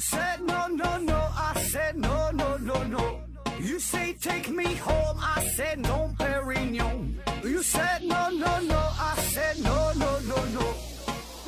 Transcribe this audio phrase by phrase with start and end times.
[0.00, 3.20] said no no no, I said no no no no.
[3.60, 7.16] You say take me home, I said no, Perignon.
[7.44, 10.64] You said no no no, I said no no no no,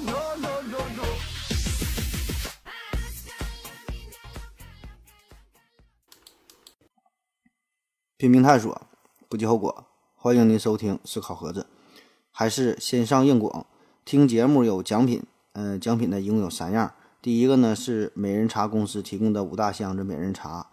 [0.04, 1.04] no no no no.
[8.18, 8.80] 拼命探索，
[9.28, 9.86] 不计后果。
[10.14, 11.66] 欢迎您收听思考盒子，
[12.30, 13.66] 还是先上硬广。
[14.04, 16.94] 听节目有奖品，嗯、奖品呢一共有三样。
[17.22, 20.66] 第一个呢是美人茶公司提供的五大箱子美人茶，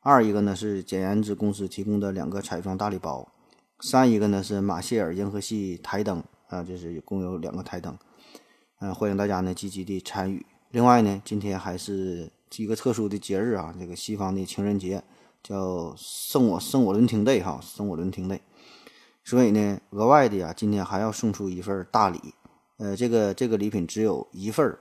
[0.00, 3.32] 二一个呢是简言之公司提供的两个彩妆大礼包，
[3.78, 7.96] 三一个呢是马歇尔银河系台灯啊，这是共有两个台灯。
[8.80, 10.44] 嗯、欢迎大家呢积极的参与。
[10.70, 15.04] 另外呢，今天还是一个特殊的节日啊，这个西方的情人节
[15.40, 18.40] 叫圣我圣我伦廷 day 哈，圣我伦廷 day。
[19.22, 22.18] 所以呢，额外的呀，今天还要送出一份大礼。
[22.78, 24.80] 呃，这个这个礼品只有一份儿，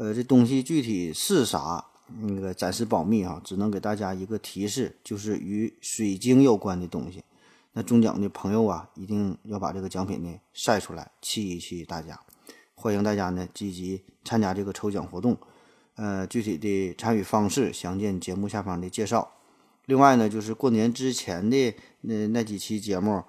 [0.00, 1.84] 呃，这东西具体是啥，
[2.20, 7.24] 那个暂时保密哈，只能给大家一个提示，就是与水晶有关的东西。
[7.72, 12.20] 那中奖的朋友啊，一定要把这个奖品呢晒出来，气一气大家。
[12.76, 15.36] 欢迎大家呢积极参加这个抽奖活动。
[15.96, 19.32] 呃，具体的参与方式详见节目下方的介绍。
[19.86, 23.24] 另外呢，就是过年之前的那那几期节目，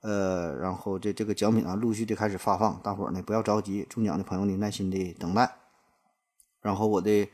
[0.00, 5.63] 呃，然后这这个奖品啊，陆续的开始发放，大伙儿呢不要着急，中奖的朋友呢耐心的等待。
[6.64, 7.28] 然后我的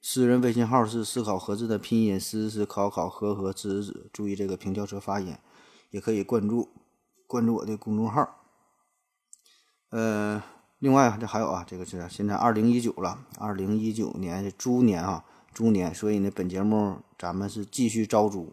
[0.00, 5.36] 私人微信号是思考盒子的拼音，思思考考和和子子，注意这个平翘舌发音，
[5.90, 6.68] 也可以关注
[7.28, 8.28] 关注我的公众号。
[9.90, 10.42] 呃，
[10.80, 15.24] 另外这还有啊，这个是现在二零一九了，二零一九年的猪年啊，
[15.54, 18.52] 猪年，所以呢，本节目咱们是继续招猪，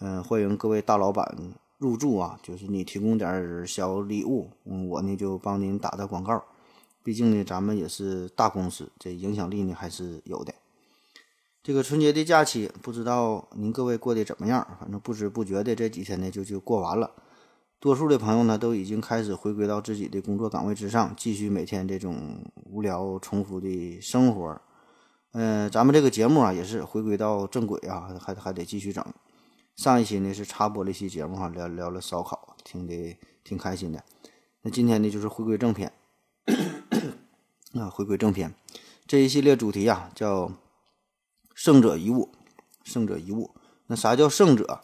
[0.00, 6.42] 嗯、欢迎各位大老板入驻啊，就是你提供点儿小礼物，嗯，我呢就帮您打打广告。
[7.02, 10.54] 毕竟呢，咱们也是大公司，这影响力呢还是有的。
[11.62, 14.66] 这个春节的假期，不知道您各位过得怎么样？
[14.80, 17.12] 反正不知不觉的这几天呢就就过完了。
[17.78, 24.60] 多数的朋友呢都已经开始回归到自己的工作岗位之上，继续每天这种无聊重复的生活。
[25.32, 29.04] 嗯、咱们这个节目啊也是回归到正轨啊，还还得继续整。
[29.76, 34.04] 上一期呢是插播了一期节目哈，聊聊了烧烤，听得挺开心的。
[34.62, 35.92] 那今天呢就是回归正片。
[37.74, 38.54] 啊，回归正片，
[39.06, 40.52] 这一系列主题呀、叫
[41.54, 42.28] “胜者一物”，
[42.84, 43.50] 胜者一物。
[43.86, 44.80] 那啥叫胜者？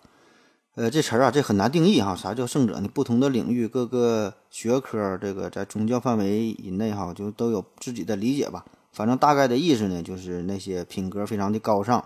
[0.74, 2.16] 呃，这词儿啊，这很难定义哈。
[2.16, 2.88] 啥叫胜者呢？
[2.88, 8.64] 不同的领域、各个学科，这个在宗教范围以内哈，就都有自己的理解吧。
[8.92, 12.02] 反正大概的意思呢，就是那些品格非常的高尚，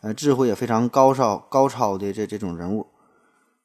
[0.00, 2.86] 呃，智慧也非常高超、高超的这这种人物。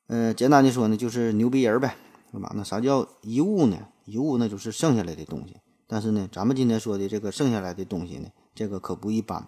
[0.07, 1.95] 呃，简单的说呢，就是牛逼人呗，
[2.31, 2.51] 对吧？
[2.55, 3.77] 那啥叫遗物呢？
[4.05, 5.57] 遗物那就是剩下来的东西。
[5.91, 9.47] 但是呢，咱们今天说的这个剩下来的东西呢，这个可不一般。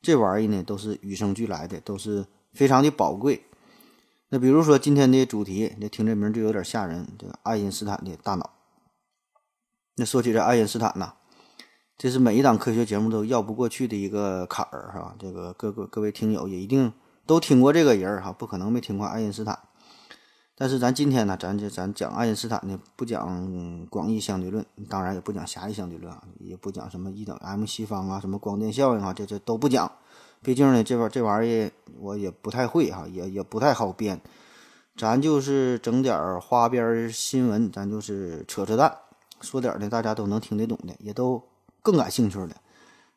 [0.00, 3.44] 这玩意呢，都是与生俱来的，都是非常的宝贵。
[4.30, 8.50] 那比如说今天的主题，你听这名就有点吓人，这个爱因斯坦的大脑。
[9.96, 11.12] 那说起这爱因斯坦呐，
[11.98, 15.14] 这是每一档科学节目都绕不过去的一个坎儿哈。
[15.18, 16.90] 这个各个各位听友也一定
[17.26, 19.65] 都听过这个人儿哈，不可能没听过爱因斯坦。
[20.58, 29.92] 但是咱今天呢，咱这咱讲爱因斯坦呢，不讲广义相对论，当然也不讲狭义相对论啊，也不讲什么一等 m 西方啊，什么光电效应啊，这这都不讲。
[30.42, 34.18] 毕竟呢，这玩这玩意儿我也不太会哈，也也不太好编。
[34.96, 38.96] 咱就是整点儿花边新闻，咱就是扯扯淡，
[39.42, 41.42] 说点儿呢大家都能听得懂的，也都
[41.82, 42.56] 更感兴趣的。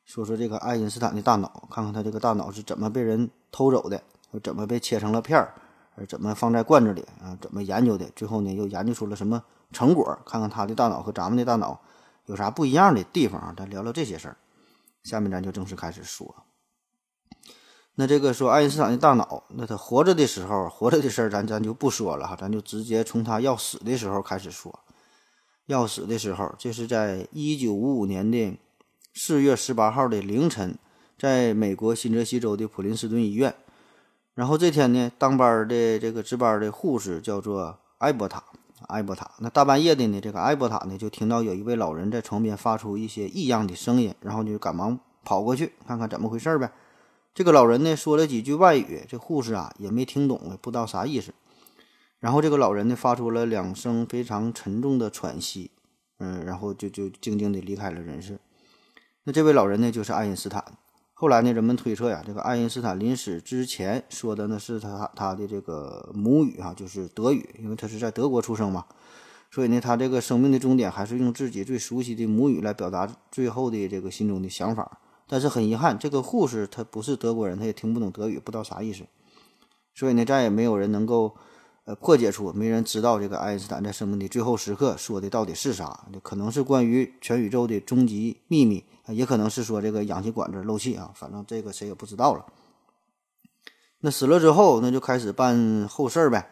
[0.03, 4.01] 说说这个爱因斯坦的大脑，看看他这个大脑是怎么被人偷走的，
[4.44, 5.53] 怎么被切成了片儿。
[6.05, 7.37] 怎么放在罐子里啊？
[7.41, 8.09] 怎么研究的？
[8.15, 10.17] 最后呢，又研究出了什么成果？
[10.25, 11.79] 看看他的大脑和咱们的大脑
[12.25, 13.53] 有啥不一样的地方啊？
[13.57, 14.38] 咱聊聊这些事儿。
[15.03, 16.35] 下面咱就正式开始说。
[17.95, 24.79] 那这个说爱因斯坦的大脑，那他活着的时候，活着的事儿咱咱就不说了哈，咱就直接从他要死的时候开始说。
[25.65, 28.57] 要死的时候，这是在一九五五年的
[29.13, 30.77] 四月十八号的凌晨，
[31.18, 33.53] 在美国新泽西州的普林斯顿医院。
[34.39, 38.41] 然后这天呢，当班的这个值班的护士叫做埃伯塔，
[38.88, 39.30] 埃伯塔。
[39.39, 46.71] 那大半夜的呢，这个埃伯塔呢就听到有一位老人在床边发出一些异样的声音，然后就赶忙跑过去看看怎么回事呗。
[47.33, 51.33] 这个老人呢说了几句外语，这护士啊也没听懂，不知道啥意思。
[52.21, 55.71] 然后这个老人呢发出了两声非常沉重的喘息，
[56.19, 58.39] 嗯，然后就就静静的离开了人世。
[59.25, 60.63] 那这位老人呢就是爱因斯坦。
[61.21, 68.86] 后来呢，人们推测呀，这个爱因斯坦临死之前说的呢是他他的这个母语哈，就是德语，因为他是在德国出生嘛，
[69.51, 74.98] 所以呢，他这个生命的终点还是用自己最熟悉的母语来表达最后的这个心中的想法。
[75.27, 79.04] 但是很遗憾，这个护士他不是德国人，他也听不懂德语，不知道啥意思。
[79.94, 81.36] 所以呢，再也没有人能够
[81.83, 86.07] 呃破解出，没人知道这个爱因斯坦在生命的最后时刻说的到底是啥。
[86.24, 92.45] 可能是关于全宇宙的终极秘密，也可能是说这个氧气管子漏气啊，反正这个谁也不知道了。
[94.01, 96.50] 那死了之后，那就开始办后事儿呗。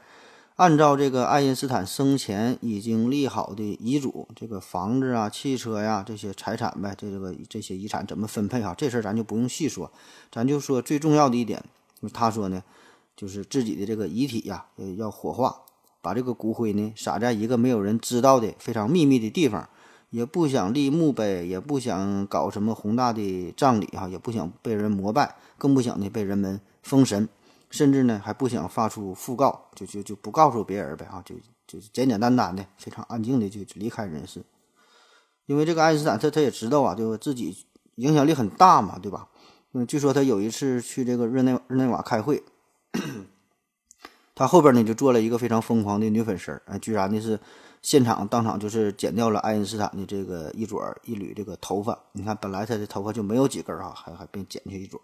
[0.57, 8.73] 按照这个爱因斯坦生前已经立好的遗嘱，这个房子啊、汽车呀这些财产呗，这这个这些遗产怎么分配啊？
[8.75, 9.91] 这事儿咱就不用细说，
[10.31, 11.63] 咱就说最重要的一点，
[12.01, 12.63] 就是他说呢，
[13.15, 14.65] 就是自己的这个遗体呀，
[14.97, 15.61] 要火化，
[16.01, 19.69] 把这个骨灰呢撒在一个没有人知道的非常秘密的地方，
[20.09, 27.27] 也不想立墓碑，也不想搞什么宏大的葬礼哈，也不想被人膜拜，更不想呢被人们封神。
[27.69, 31.35] 甚至呢还不想发出讣告，就就就不告诉别人呗，哈，就
[31.67, 34.41] 就简简单单的、非常安静的就离开人世。
[35.47, 37.65] 因为这个爱因斯坦他他也知道啊，就自己
[37.95, 39.27] 影响力很大嘛，对吧？
[39.73, 42.41] 嗯，据说他有一次去这个日内日内瓦开会，
[44.33, 47.37] 他后边呢就坐了一个非常疯狂的女粉丝，哎，居然呢是
[47.81, 51.97] 现场当场就是剪掉了爱因斯坦的这个一撮一缕这个头发。
[52.11, 54.99] 你看，本来他的头发就没有几根哈，还还被剪去一撮。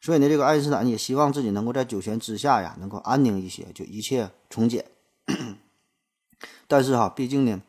[0.00, 4.84] 所以呢，这个爱因斯坦也希望自己能够在九泉之下呀，能够安宁一些，就一切从简。
[6.68, 7.60] 但是哈，毕竟呢，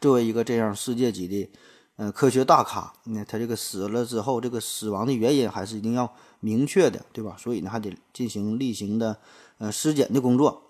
[0.00, 1.50] 作为一个这样世界级的
[1.96, 7.34] 呃科学大咖，那他这个死了之后，这个死亡的原因还是一定要明确的，对吧？
[7.38, 9.16] 所以呢，还得进行例行的
[9.56, 10.63] 呃尸检的工作。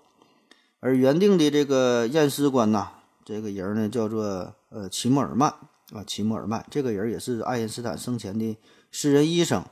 [0.85, 2.89] 而原定的这个验尸官呐，
[3.25, 5.49] 这个人呢叫做呃齐默尔曼
[5.91, 8.55] 啊，齐默尔曼，这个人也是爱因斯坦生前的
[8.91, 9.65] 私人医生。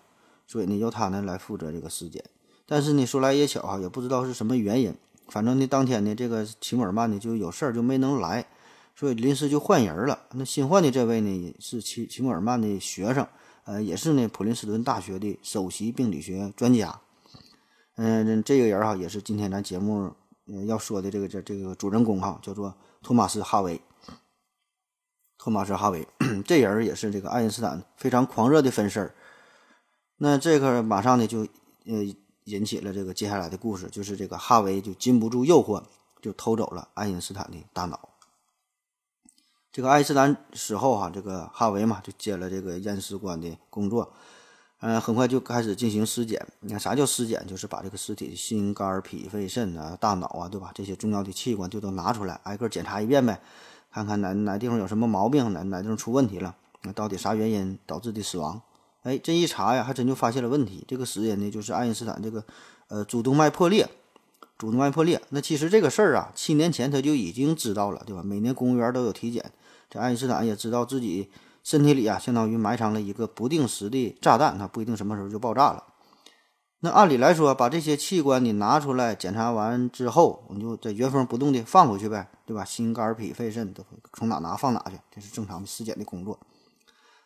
[0.48, 2.24] 所以呢，由他呢来负责这个尸检，
[2.66, 4.96] 但是呢，说来也巧哈，也不知道是什么原因，
[5.28, 8.48] 反正呢，当天呢，这个齐默尔曼呢就有事儿就没能来，
[8.96, 10.18] 所以临时就换人了。
[10.32, 13.28] 那新换的这位呢是齐齐默尔曼的学生，
[13.66, 17.00] 呃，也是呢普林斯顿大学的首席病理学专家。
[17.98, 20.12] 嗯，这个人哈也是今天咱节目
[20.66, 23.82] 要说的这个这这个主人公哈，叫做托马斯哈维。
[25.38, 26.08] 托马斯哈维
[26.46, 29.14] 这人也是这个爱因斯坦非常狂热的粉丝儿。
[30.18, 31.40] 那这个马上呢就
[31.86, 32.16] 呃
[32.46, 35.84] 引起了这个接下来的故事，就是这个哈维就禁不住诱惑，
[36.22, 38.10] 就偷走了爱因斯坦的大脑。
[39.72, 44.14] 这个爱因斯坦死后哈，这个哈维嘛就接了这个验尸官的工作，
[44.86, 46.46] 嗯，很快就开始进行尸检。
[46.60, 47.42] 你看啥叫尸检？
[47.48, 50.72] 就是把这个尸体的心、肝、脾、肺、肾啊、大脑啊，对吧？
[50.76, 53.40] 这些重要的器官就都拿出来，挨个检查一遍呗，
[53.90, 58.62] 看看哪哪地方有什么毛病，哪哪地方出问题了，那到底啥原因导致的死亡？
[59.04, 60.84] 哎，这一查呀，还真就发现了问题。
[60.86, 62.44] 这个死因呢，就是爱因斯坦这个
[62.90, 63.88] 呃主动脉破裂。
[64.58, 68.22] 主动脉破裂，那其实这个事儿啊，七年前他就已经知道了，对吧？
[68.22, 69.52] 每年公务员都有体检，
[69.90, 71.30] 这爱因斯坦也知道自己
[71.64, 75.86] 身体里啊，相当于埋藏了一个不定时的炸弹，它不一定什么时候就爆炸了。
[76.82, 82.66] 那按理来说，把这些器官你拿出来检查完之后，你就在原封不动的放回去呗，对吧？
[82.66, 86.38] 心肝脾肺肾都从哪拿放哪去，这是正常的尸检的工作。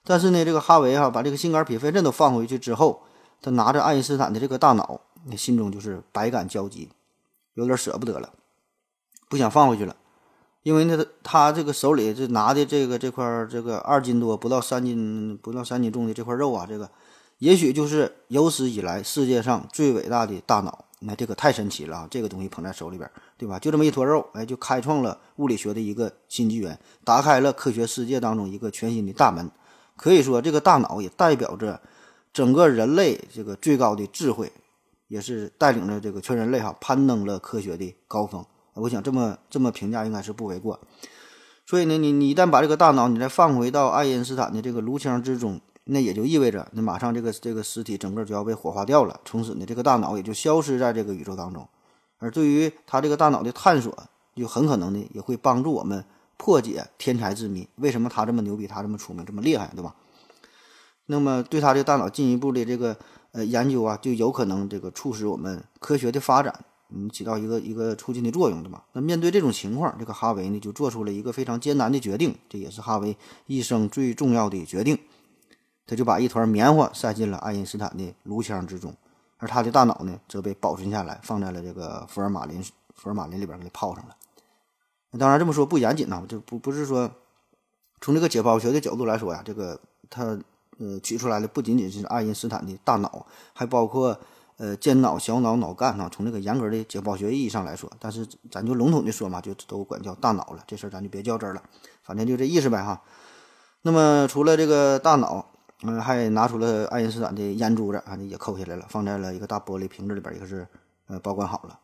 [0.04, 3.02] 但是呢，这个哈维哈把这个心肝脾肺肾都放回去之后，
[3.42, 6.90] 他拿着爱因斯坦的这个大脑，那心中就是百感交集，
[7.56, 8.32] 有点舍不得了，
[9.28, 9.96] 不想放回去了，
[10.68, 16.90] 因为呢，他这个手里这拿的这个这块这个二斤多不到三斤不到三斤重的这块肉啊，这个
[17.38, 22.08] 也许就是有史以来世界上最伟大的大脑，那这个太神奇了啊！
[22.12, 23.58] 这个东西捧在手里边，对吧？
[23.58, 29.50] 就这么一坨肉，哎，就开创了物理学的一个新纪元，打开了科学世界当中一个全新的大门。
[29.96, 31.80] 可以说，这个大脑也代表着
[32.34, 34.52] 整个人类这个最高的智慧，
[35.08, 38.46] 也是带领着这个全人类哈攀登了科学的高峰。
[38.78, 40.80] 我想这么这么评价应该是不为过。
[41.66, 51.68] 所以呢，你你一旦把这个大脑你再放回到爱因斯坦的这个颅腔之中，那也就意味着，那马上这个这个尸体整个就要被火化掉了，从此呢，这个大脑也就消失在这个宇宙当中。
[52.20, 53.94] 而对于他这个大脑的探索，
[54.36, 56.06] 就很可能呢也会帮助我们。
[56.40, 59.96] 破解天才之谜，为什么他这么牛逼，他这么出名，这么厉害，对吧？
[61.08, 62.96] 那么对他的大脑进一步的这个
[63.32, 66.54] 呃研究啊，就有可能这个促使我们科学的发展，
[66.90, 68.82] 嗯，起到一个一个促进的作用，的嘛？
[68.94, 74.98] 那面对这种情况，这个哈维呢就做出了一个非常艰难的决定，这也是哈维一生最重要的决定，
[75.86, 78.96] 他就把一团棉花塞进了爱因斯坦的颅腔之中，
[79.38, 82.64] 而他的大脑呢则被保存下来，放在了这个福尔马林
[82.96, 84.16] 福尔马林里边给泡上了。
[85.20, 87.12] 当然这么说不严谨呐，就不不是说
[88.00, 89.78] 从这个解剖学的角度来说呀，这个
[90.10, 90.40] 他
[90.78, 94.18] 呃取出来的不仅仅是爱因斯坦的大脑，还包括
[94.58, 96.10] 呃尖脑、小脑、脑干哈。
[96.12, 100.64] 从这个严格的解剖学意义上来说，但是咱就笼统的说嘛，就都管叫大脑了。
[100.68, 101.62] 这事儿咱就别较真了，
[102.04, 103.02] 反正就这意思呗哈。
[103.84, 105.46] 那么除了这个大脑，
[105.84, 110.68] 嗯，还拿出了爱因斯坦的烟珠子啊，也抠下来了，放在了一个大玻璃瓶子里边，一个是
[111.08, 111.80] 呃保管好了。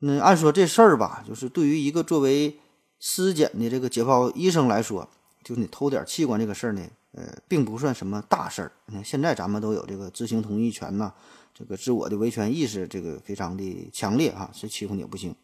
[0.00, 2.60] 那按说这事儿吧，就是对于一个作为
[3.00, 5.08] 尸检的这个解剖医生来说，
[5.42, 8.72] 就是你偷点器官这个事儿呢，呃，并不算什么大事儿。
[8.86, 11.14] 你看现在咱们都有这个知情同意权呐，
[11.54, 15.34] 这个自我的维权意识，这个非常的强烈哈，谁欺负你也不行。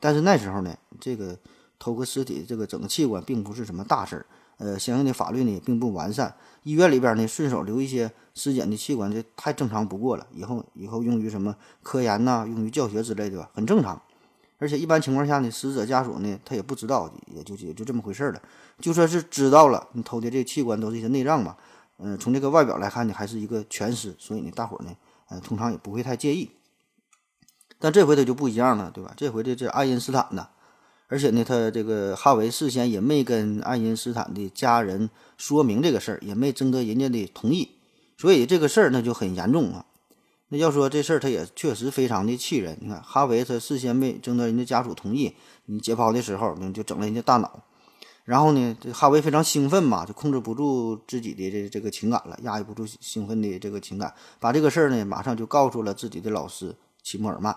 [0.00, 1.38] 但是那时候呢，这个
[1.78, 4.26] 偷个尸体，这个整个器官并不是什么大事儿。
[4.58, 10.26] 呃，相应的法律呢也并不完善，医院里边呢顺手留一些尸检的器官，这太正常不过了。
[10.32, 14.00] 以后以后用于什么科研呐，用于教学之类的吧，很正常。
[14.58, 18.40] 而且一般情况下呢，死者家属呢他也不知道，也就也就这么回事了。
[18.78, 21.56] 就算是知道了，你偷的这器官都是一些内脏嘛，
[21.98, 24.94] 嗯，从这个外表来看呢，还是一个全尸，所以呢，大伙儿呢，
[25.40, 26.50] 通常也不会太介意。
[27.78, 29.12] 但这回他就不一样了，对吧？
[29.16, 30.48] 这回这这爱因斯坦呢，
[31.08, 37.70] 而且呢，他这个哈维事先也没跟爱因斯坦的家人说明这个事儿，也没征得人家的同意，
[38.16, 39.86] 所以这个事儿那就很严重啊。
[40.48, 42.78] 那要说这事儿，他也确实非常的气人。
[42.80, 45.34] 你看，哈维他事先没征得人家家属同意，
[45.64, 47.64] 你解剖的时候，你就整了人家大脑。
[48.24, 57.56] 然后呢，这哈维非常兴奋嘛，就控制不住自己的这这个情感了，压抑不住兴奋的这个情感，把这个事儿呢，马上就告诉了自己的老师齐默尔曼。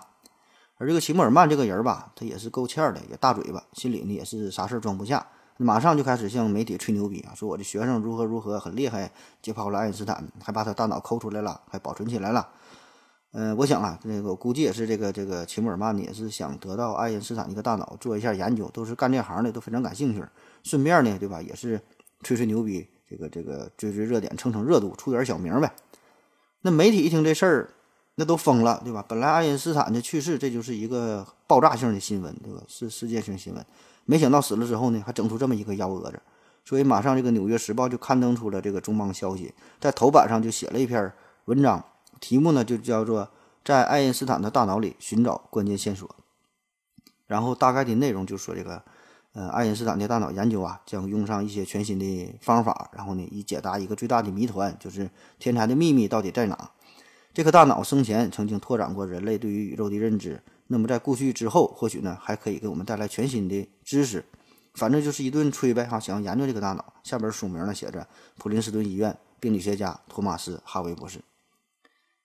[0.77, 5.25] 而这个齐默尔曼这个人吧，他也是够欠的，也大嘴巴，心里呢也是啥事儿装不下，
[5.57, 12.49] 马上就开始向媒体吹牛逼啊，说我的学生如何如何很厉害，解剖了爱因斯坦，还把他大脑抠出来了，还保存起来了。
[13.31, 20.23] 嗯，我想啊，那个我估计也是这个这个齐默尔曼呢，也是想得到爱因斯坦一个大脑，做一下研究，都是干这行的，都非常感兴趣。
[20.65, 21.79] 顺便呢，对吧，也是
[22.23, 25.71] 吹吹牛逼，这个这个追追热点，蹭蹭热度，出点小名呗。
[26.63, 27.69] 那媒体一听这事儿，
[28.15, 29.05] 那都疯了，对吧？
[29.07, 32.61] 本来爱因斯坦的去世，这就是一个爆炸性的新闻，对吧？
[32.67, 33.65] 是世界性新闻。
[34.05, 36.19] 没想到死了之后呢，还整出这么一个幺蛾子，
[36.65, 41.13] 所以马上这个《纽约时报》就刊登出了这个重磅消息，在头版上就写了一篇
[41.45, 41.83] 文章。
[42.19, 43.29] 题目呢就叫做
[43.63, 46.09] 在爱因斯坦的大脑里寻找关键线索，
[47.27, 48.81] 然后大概的内容就说这个，
[49.35, 56.71] 呃，爱因斯坦的大脑研究啊将用上一些全新的方法，然后呢以解答一个最大的谜团，就是天才的秘密到底在哪？
[57.33, 64.23] 这颗大脑生前曾经拓展过人类对于宇宙的认知，那么在过去之后，或许呢还可以给我们带来全新的知识。
[64.73, 66.93] 反正就是一顿吹呗哈，想要研究这个大脑。
[67.03, 71.19] 下边书名呢写着普林斯顿医院病理学家托马斯哈维博士。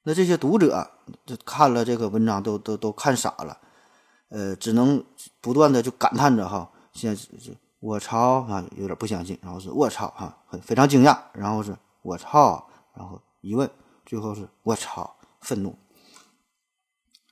[0.04, 0.88] 那这些读者
[1.26, 3.58] 就看了这个文章，都都都看傻了，
[4.28, 5.04] 呃，只能
[5.40, 13.70] 不断的就感叹着哈，现在是我操啊，有点不相信，然后是我操哈，很非常惊讶，然后是我操，然后疑问，
[14.04, 15.74] 最后是我操，愤怒。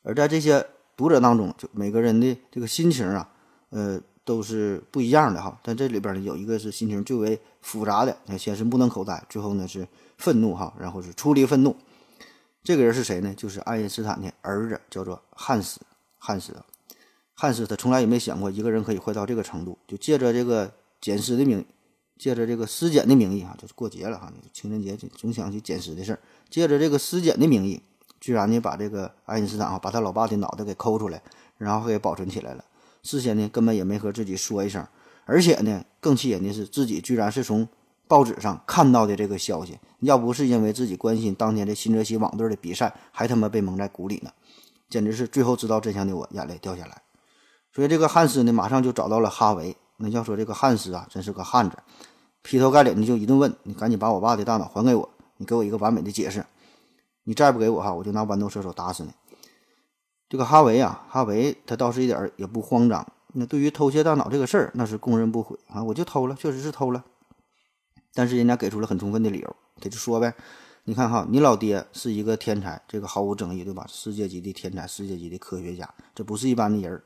[0.02, 3.28] 而在这些读者当中，就每个人的这个心情啊，
[3.70, 5.58] 呃，都是不一样的哈。
[5.62, 9.86] 但这里边呢，有一个是心情最为复杂的，那先是目瞪口呆，最后呢是
[10.16, 11.76] 愤怒哈，然后是出离愤怒。
[12.62, 13.34] 这个人是谁呢？
[13.34, 15.80] 就是爱因斯坦的儿子，叫做汉斯。
[16.20, 16.52] 汉斯，
[17.40, 21.64] 汉斯他从来也没想过一个人可以坏到这个程度，就借着这个捡尸的名，
[22.18, 26.18] 借着这个尸检的名义啊，就是过节了哈，情人节就总想去捡尸的事儿，
[26.50, 27.80] 借着这个尸检的名义，
[28.20, 31.22] 居然呢把这个爱因斯坦啊，把他老爸的脑袋给抠出来，
[31.58, 32.64] 然后给保存起来了。
[33.04, 34.84] 事先呢根本也没和自己说一声，
[35.24, 37.68] 而且呢更气人的是，自己居然是从。
[38.08, 44.30] 报纸上看到的这个消息，要不是因为自己关心当年的新泽西网队的比赛，还他妈被蒙在鼓里呢，
[44.88, 47.02] 简直是最后知道真相的我眼泪掉下来。
[47.72, 49.76] 所以这个汉斯呢，马上就找到了哈维。
[49.96, 51.76] 那要说这个汉斯啊，真是个汉子，
[52.42, 56.44] 劈头盖脸的就一顿问：“你赶紧把我爸的大脑还给我，你给我一个完美的解释。
[57.24, 59.10] 你再不给我哈，我就拿豌豆射手打死你。”
[60.28, 63.06] 这个哈维啊，哈维他倒是一点也不慌张。
[63.34, 67.04] 那对于偷窃大脑这个事儿，那是供认不讳啊，我就偷了，确实是偷了。
[68.14, 70.34] 但是人家给出了很充分的理由，他就说呗，
[70.84, 73.86] 你看哈，你老爹是一个天才，这个毫无争议，对吧？
[73.88, 77.02] 世界级的天才，世界级的科学家，这不是一般的人，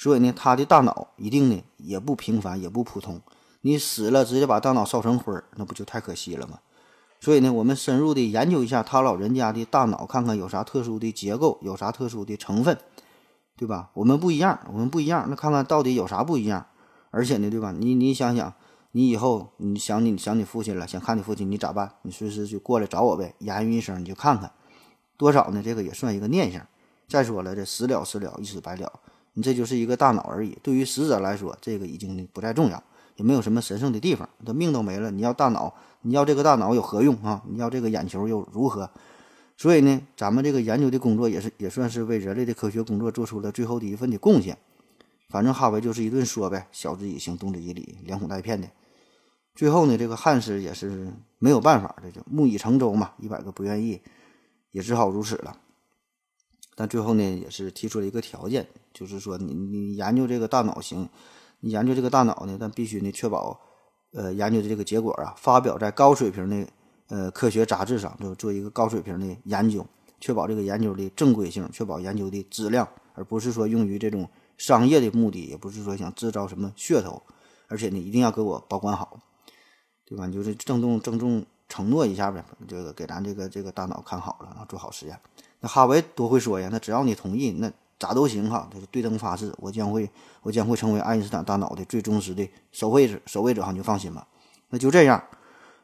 [0.00, 3.20] 所以呢，他的大脑一定呢也不平凡，也不普通。
[3.60, 6.60] 你死了直接把大脑烧成灰儿，那不就太可惜了吗？
[7.20, 12.78] 所以呢，我们深入的研究一下他老人家的大脑，看看有啥特殊的结构，有啥特殊的成分，
[13.58, 13.90] 对吧？
[13.92, 16.64] 我们不一样，我们不一样，那看看到底有啥不一样？
[17.10, 17.74] 而且呢，对吧？
[17.78, 18.54] 你你想想。
[18.92, 21.92] 你以后你想你想你父亲了，想看你父亲，你咋办？
[22.02, 24.50] 你随时就过来找我呗，言语一声你就看看，
[25.16, 25.62] 多少呢？
[25.64, 26.66] 这个也算一个念想。
[27.06, 28.92] 再说了，这死了死了，一死百了，
[29.34, 30.58] 你这就是一个大脑而已。
[30.62, 32.82] 对于死者来说，这个已经不再重要，
[33.16, 34.28] 也没有什么神圣的地方。
[34.44, 37.42] 他命都没了，你要大脑，你要这个大脑有何用啊？
[37.48, 38.90] 你要这个眼球又如何？
[39.56, 44.56] 所以呢，咱们这个研究的工作也是也算是为人类的科学工作做出了最后的一份的贡献。
[45.28, 48.68] 反正哈维就是一顿说呗，晓之以情，动之以理，连哄带骗的。
[49.54, 54.00] 最后呢，这个汉斯也是没有办法，这就木已成舟嘛，一百个不愿意，
[54.70, 55.56] 也只好如此了。
[56.74, 61.08] 但最后呢，也是提出了一个条件，就是说你你研究这个大脑行，
[61.60, 63.60] 你研究这个大脑呢，但必须呢确保，
[64.12, 66.66] 呃，研究的这个结果啊，发表在高水平的
[67.08, 69.86] 呃科学杂志上，就做一个高水平的研究，
[70.20, 74.28] 确保这个研究的正规性，确保研究的质量，而不是说用于这种
[74.58, 77.22] 商业的目的，也不是说想制造什么噱头，
[77.68, 79.20] 而且你，一定要给我保管好。
[80.06, 80.26] 对吧？
[80.26, 85.16] 你就是郑重郑重承诺一下呗，这个给咱这个这个大脑看好了，然后做好实验。
[85.60, 86.68] 那哈维多会说呀？
[86.72, 87.70] 那只要你同意，那
[88.00, 88.68] 咋都行哈。
[88.74, 90.10] 就是对灯发誓，我将会
[90.42, 94.26] 我将会成为爱因斯坦大脑的最忠实的守卫者，守卫者哈，你就放心吧。
[94.70, 95.22] 那就这样，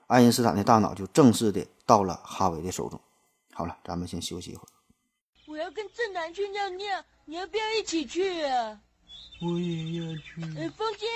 [0.09, 3.01] 爱因斯坦的大脑就正式的到了哈维的手中。
[3.53, 4.69] 好了，咱们先休息一会儿。
[5.47, 8.81] 我要跟正南去尿尿，你要不要一起去啊？
[9.43, 10.43] 我也要去。
[10.59, 11.07] 呃，风姐。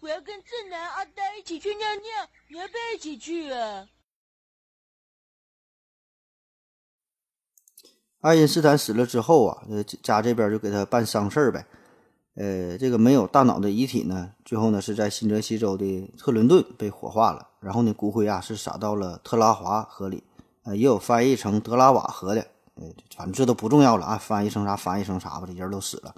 [0.00, 3.84] 我要跟正南、阿呆一起去尿尿，你要不要一起去啊？
[8.20, 11.64] 爱因斯坦死了之后啊，呃，家这边就给他办丧事儿呗。
[12.34, 17.46] 呃，这个没有大脑的遗体呢，最后呢是在新泽西州的特伦顿被火化了。
[17.60, 20.22] 然后呢，骨灰啊是撒到了特拉华河里，
[20.64, 22.40] 呃，也有翻译成德拉瓦河的，
[22.74, 26.14] 呃，反正这都不重要了啊，翻译成啥翻译成啥吧，这人都死了。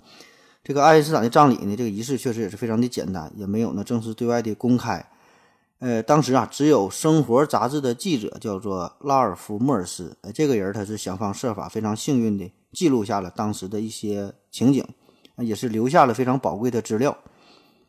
[0.62, 5.09] 这个爱因斯坦的葬礼呢，这个仪式确实也是非常的简单，也没有呢正式对外的公开。
[5.80, 14.86] 呃，当时啊，只有《生活》杂志的记者叫做拉尔夫·莫尔斯，呃，这个人他是想方设法，非常幸运的记录下了当时的一些情景，
[15.38, 17.16] 也是留下了非常宝贵的资料。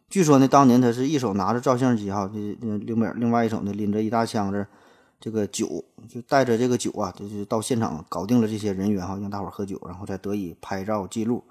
[0.09, 4.65] 据说呢，当年他是一手拿着照相机哈，这另外另外一手呢拎着一大箱子
[5.19, 11.43] 这个酒，就带着这个酒啊，就是到现场搞定了这些人员哈，让大伙喝酒，然后再得以拍照记录。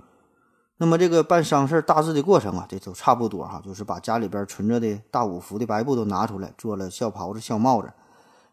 [0.83, 7.93] 那么这个办丧事大致的过程啊，这都差不多哈，就是把家里边存着的大五福的白布都拿出来，做了孝袍子、孝帽子，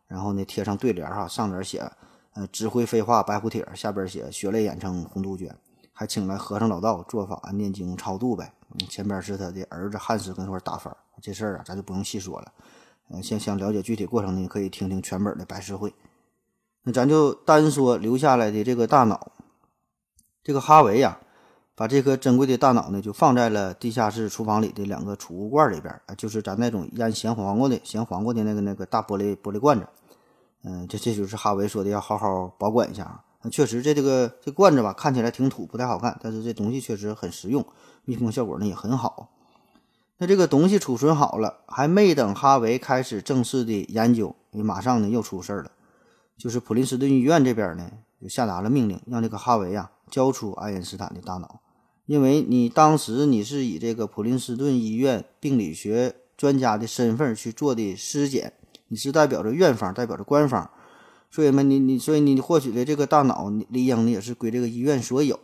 [0.07, 1.89] 然后呢贴上对联哈，上联写
[2.33, 5.55] 呃指挥飞画白虎帖，下边写血泪眼成红杜鹃，
[5.93, 8.51] 还请来和尚老道做法念经超度呗。
[8.89, 12.51] 前边是他的儿子汉斯跟那块打分，这事儿啊咱就不用细说了。
[13.09, 15.95] 嗯，想想了解具体过程呢，可以听听全本的白事会。
[16.83, 19.31] 那咱就单说留下来的这个大脑，
[20.43, 21.17] 这个哈维呀。
[21.77, 29.87] 把这颗珍贵的大脑呢，就放在了地下室厨房里的两个储物罐里边啊，就是咱那种腌咸黄瓜的咸黄瓜的那个那个大玻璃玻璃罐子。
[30.63, 33.23] 嗯，这这就是哈维说的要好好保管一下啊。
[33.51, 37.63] 确实，这这个这罐子吧，看起来挺土，不太好看，但是这东西确实很实用，
[38.05, 39.29] 密封效果呢也很好。
[40.17, 45.69] 那这个东西储存好了，还没等哈维开始正式的研究，马上呢又出事儿了，
[46.35, 47.87] 就是普林斯顿医院这边呢
[48.19, 51.59] 就下达了命令，让这个哈维啊交出爱因斯坦的大脑。
[52.07, 58.53] 因为你当时你是以这个普林斯顿医院病理学专家的身份去做的尸检，
[58.87, 60.69] 你是代表着院方，代表着官方，
[61.29, 65.37] 所以嘛，你你所以你获取的这个大脑理应呢也是归这个医院所有。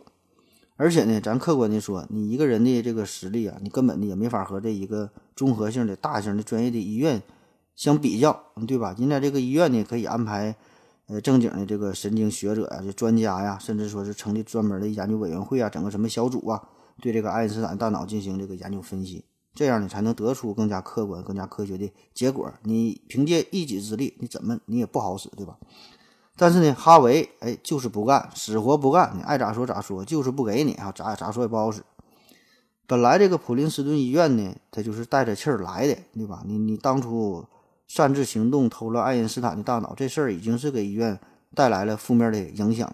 [0.76, 7.22] 而且呢，咱客观的说，你一个人的这个实力啊，你根本的也没法和这一个综合性的大型的专业的医院
[7.76, 8.96] 相比较，对吧？
[8.98, 10.56] 人家这个医院呢可以安排。
[11.06, 16.62] 呃，正经的这个神经学者呀，这专家呀，甚至说是成立专门的研究委员会啊，整个什么小组啊，
[17.02, 19.22] 对这个爱因斯坦大脑进行这个研究分析，
[19.54, 22.50] 这样呢才能得出更加客观、更加科学的结果。
[22.62, 25.58] 你凭借一己之力，你怎么你也不好使，对吧？
[26.36, 31.82] 但是呢，哈维哎就是不干，死活不干，你爱咋说咋说，就是不给你啊，咋咋说也不好使。
[32.86, 36.42] 本来这个普林斯顿医院呢，他就是带着气儿来的，对吧？
[36.46, 37.44] 你你当初。
[37.86, 41.18] 擅自行动偷了爱因斯坦的大脑，这事儿已经是给医院
[41.54, 42.92] 带来了负面的影响。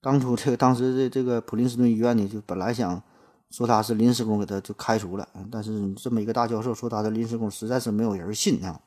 [0.00, 3.02] 当初这个当时的这个普林斯顿医院呢，就本来想
[3.50, 5.26] 说他是临时工，给他就开除了。
[5.50, 8.80] 但是这么一个大教授说他的临时工，实在是没有人信啊。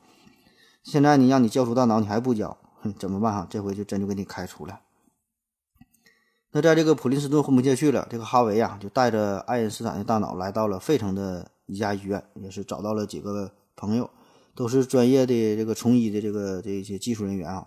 [0.84, 2.56] 现在你让你交出大脑，你还不交，
[2.98, 3.46] 怎么办哈？
[3.50, 4.80] 这回就真就给你开除了。
[6.52, 14.08] 那在这个普林斯顿混不下去了，这个哈维啊，就带着爱因斯坦的大脑来到了费城的一家医院，也是找到了几个朋友。
[14.58, 17.64] 都是专业的这个从医的这个这些技术人员啊，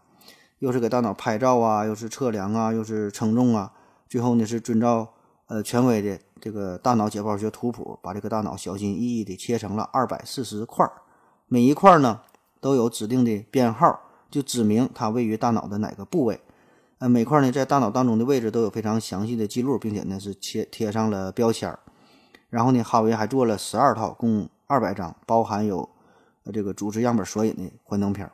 [0.59, 3.71] 又是给大脑拍照啊，又是测量啊，又是称重啊，
[4.09, 5.07] 最后呢是遵照
[5.47, 10.85] 呃权威的这个大脑解剖学图谱，把这个大脑小心翼翼地切成了二百四十块，
[11.47, 12.19] 每一块呢
[12.59, 13.97] 都有指定的编号，
[14.29, 16.41] 就指明它位于大脑的哪个部位。
[16.99, 21.79] 呃，每块呢在大脑当中的位置都有非常详细的记录，并且呢是贴贴上了标签儿。
[22.49, 25.87] 然后呢，哈维还做了十二套，共二百张，包含有。
[26.51, 28.31] 这个组织样本索引的幻灯片，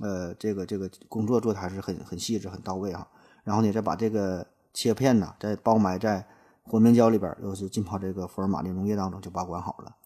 [0.00, 3.08] 呃，这个这个工作做的还是很很细致、很到位哈。
[3.44, 6.26] 然后呢，再把这个切片呢，再包埋在
[6.64, 9.96] 活明胶里边，又是浸泡这个福尔马林溶液当中，就保管好了。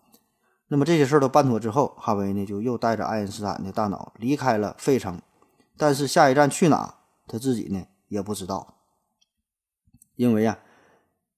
[0.68, 5.20] 那么这些事儿都办妥之后，哈维呢就又带着爱因斯坦的大脑离开了费城，
[5.76, 6.94] 但是下一站去哪，
[7.26, 8.76] 他自己呢也不知道，
[10.14, 10.61] 因为啊，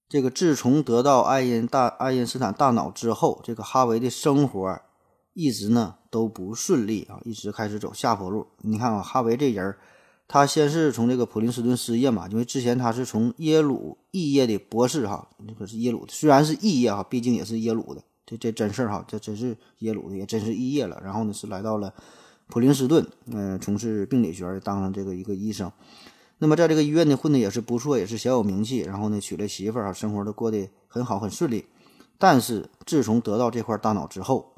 [0.07, 4.81] 这个自从得到爱因大爱因斯坦大脑之后，这个哈维的生活
[5.35, 8.47] 一直呢都不顺利啊，一直开始走下坡路。
[8.61, 9.77] 你看啊，哈维这人儿，
[10.27, 20.99] 他先是从这个普林斯顿失业嘛，因为之前他是从耶鲁肄业的博士哈，那可是耶鲁，虽然是肄业哈，毕竟也是耶鲁的，这这真事儿哈，这真是耶鲁的，也真是肄业了。
[21.03, 21.93] 然后呢，是来到了
[22.47, 25.71] 普林斯顿，嗯、从事病理学，当上这个一个医生。
[26.37, 28.79] 那么在这个医院呢，混的也是不错，也是小有名气。
[28.79, 31.65] 然后呢，娶了媳妇儿啊，生活都过得很好，很顺利。
[32.17, 34.54] 但是自从得到这块大脑之后，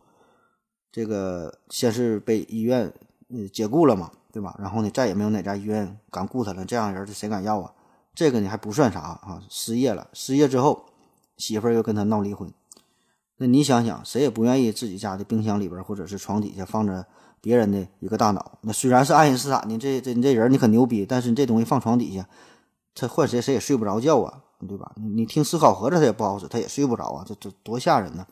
[0.92, 2.92] 这个先是被医院
[3.30, 4.56] 呃解雇了嘛，对吧？
[4.60, 6.66] 然后呢，再也没有哪家医院敢雇他了。
[6.66, 7.72] 这样人这谁敢要啊？
[8.16, 10.08] 这个呢还不算啥啊，失业了。
[10.14, 10.86] 失业之后，
[11.38, 12.52] 媳妇儿又跟他闹离婚。
[13.38, 17.06] 那你想想，谁也不愿意自己家的冰箱里边或者是床底下放着
[17.40, 18.58] 别人的一个大脑。
[18.62, 22.28] 那虽然是爱因斯坦呢，这这你这人你可牛逼，但是你这东西放床底下，
[22.96, 24.92] 他换谁谁也睡不着觉啊，对吧？
[24.96, 28.26] 你听思考盒子他也不好使，他也睡不着啊，这这多吓人呢！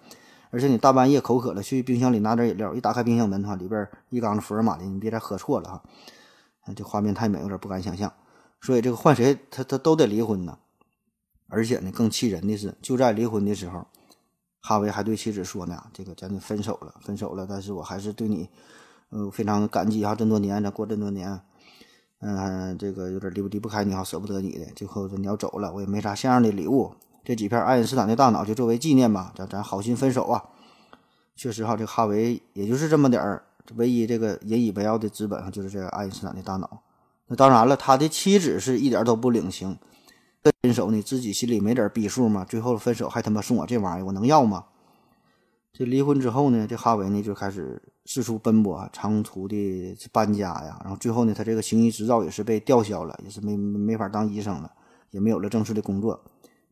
[0.56, 5.84] 而且你大半夜口渴了，去冰箱里拿点饮料，一打开冰箱门哈，里边一缸子福尔马林，你别再喝错了哈。
[6.74, 8.10] 这画面太美，有点不敢想象。
[8.62, 10.58] 所以这个换谁他他都得离婚呢。
[11.50, 13.86] 而且呢，更气人的是，就在离婚的时候。
[14.62, 17.46] 哈维还对妻子说呢：“这个咱就分手了，分手了。
[17.48, 18.50] 但是我还是对你，
[19.10, 21.40] 呃，非常感激哈，这么多年，咱过这么多年，
[22.22, 24.66] 嗯、这个有点离不离不开你哈，舍不得你的。
[24.76, 30.44] 最后你要走了，我也没啥像样的礼物，这几片爱因斯坦的大脑就作为纪念吧，咱咱好心分手啊。
[31.36, 33.44] 确实哈，这哈维也就是这么点儿，
[33.76, 36.84] 唯一这个引以为傲的资本哈，就是这个爱因斯坦的大脑。
[37.28, 39.78] 那当然了，他的妻子是一点都不领情。”
[40.62, 42.46] 分手你自己心里没点逼数吗？
[42.48, 44.66] 最后分手还他妈送我这玩意儿，我能要吗？
[45.74, 50.80] 这离婚之后呢，这哈维呢就开始四处奔波，长途的搬家呀。
[50.84, 54.72] 然后最后呢，他这个行医执照也是被吊销了，也是没没法当医生了，
[55.10, 56.24] 也没有了正式的工作。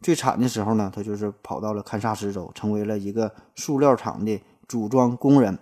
[0.04, 5.58] 最惨的时候呢，他就是跑到了堪萨斯州，成为了一个塑料厂的组装工人。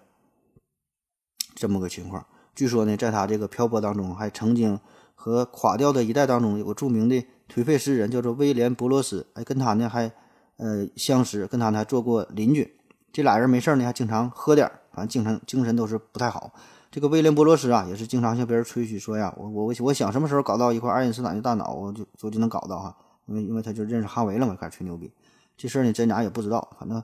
[1.55, 2.25] 这么个情况。
[2.53, 4.79] 据说呢，在他这个漂泊当中，还曾经
[5.15, 7.25] 和垮掉的一代当中有个著名的。
[7.47, 10.09] 颓废诗人叫做威廉·伯罗斯，哎，跟他呢还
[10.55, 12.79] 呃相识，跟他呢还做过邻居。
[13.11, 16.53] 这俩人没事呢，还经常喝点儿，反正精神精神都是不太好。
[16.89, 22.95] 这个威廉·伯罗斯啊，也是经常向别人吹嘘说呀，我我我想什么时候搞到一块爱因斯坦的大脑，我就我就能搞到哈。
[23.31, 25.11] 因为因为他就认识哈维了嘛，开始吹牛逼。
[25.57, 27.01] 这事儿呢真假也不知道，反正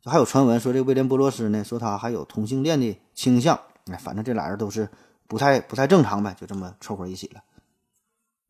[0.00, 3.58] 就还有传闻说这威廉·波罗斯呢说他还有同性恋的倾向。
[3.86, 4.88] 哎，反正这俩人都是
[5.26, 7.42] 不太不太正常呗，就这么凑合一起了。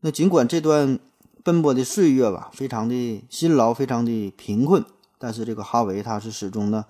[0.01, 0.99] 那尽管这段。
[1.43, 4.83] 奔波的岁月吧，非常的辛劳，非常的贫困。
[5.19, 6.85] 但是这个哈维他是始终呢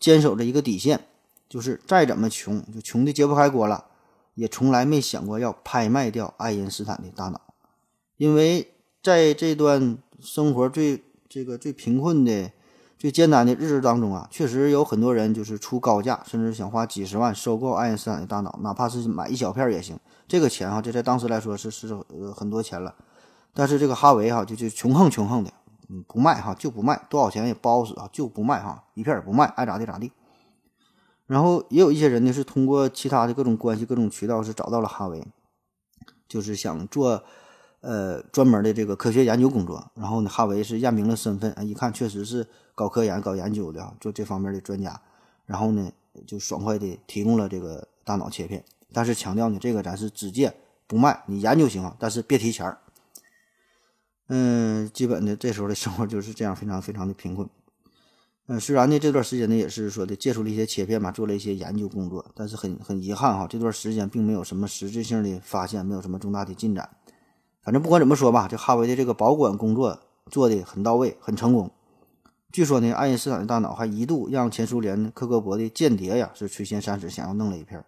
[0.00, 1.04] 坚守着一个底线，
[1.46, 3.84] 就是再怎么穷，就穷的揭不开锅了，
[4.32, 7.38] 也从来没想过要拍卖掉爱因斯坦的大脑。
[8.16, 8.72] 因为
[9.08, 12.52] 在这段生活最这个最贫困的、
[12.98, 19.98] 最艰难的日子当中啊，确实有很多人就是出高价，甚至想花几十万收购爱因斯坦的大脑，哪怕是买一小片也行。
[20.26, 22.94] 这个钱哈，这在当时来说是是呃很多钱了。
[23.54, 25.50] 但是这个哈维哈就就穷横穷横的，
[25.88, 30.12] 嗯，不卖哈就不卖，多少钱也不好使啊，就不卖哈，一片也不卖，爱咋地咋地。
[31.26, 35.26] 然后也有一些人呢是通过其他的各种关系、各种渠道是找到了哈维，
[36.28, 37.24] 就是想做
[37.80, 39.90] 呃专门的这个科学研究工作。
[39.94, 45.00] 然后呢，哈维是验明了身份，一看确实是搞科研、搞研究的，做这方面的专家。
[45.46, 45.90] 然后呢，
[46.26, 50.54] 就爽快的提供了这个大脑切片，但是强调呢，这个咱是只借
[50.86, 52.78] 不卖，你研究行，但是别提钱儿。
[54.28, 57.48] 嗯，基本的这时候的生活就是这样，非常非常的贫困。
[58.46, 66.90] 嗯，虽然呢这段时间呢也是说的借出了一些切片嘛，做了一些研究工作，但是很很遗憾哈，这段时间并没有什么实质性的发现，没有什么重大的进展。
[67.62, 69.98] 反正不管怎么说吧，这哈维的这个保管工作
[70.30, 71.70] 做的很到位，很成功。
[72.50, 77.84] 据说呢，爱因斯坦的大脑还一度让前苏联克格勃的间谍呀是垂涎三尺，想要弄了一片。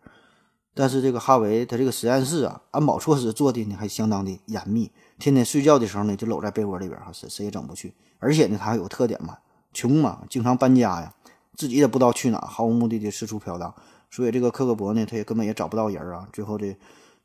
[0.75, 4.91] 但是这个哈维他这个实验室啊，安保措施做的呢还相当的严密。
[5.19, 7.95] 天天睡觉的时候呢，就搂在被窝里边哈，谁谁也整不去。
[8.19, 9.39] 而且呢，他还有特点嘛，
[9.73, 11.15] 穷嘛，经常搬家呀，
[11.57, 13.75] 自己也不知道去哪，毫无目的的四处飘荡。
[14.11, 16.29] 所以这个克格勃呢，他也根本也找不到人啊。
[16.33, 16.77] 最后这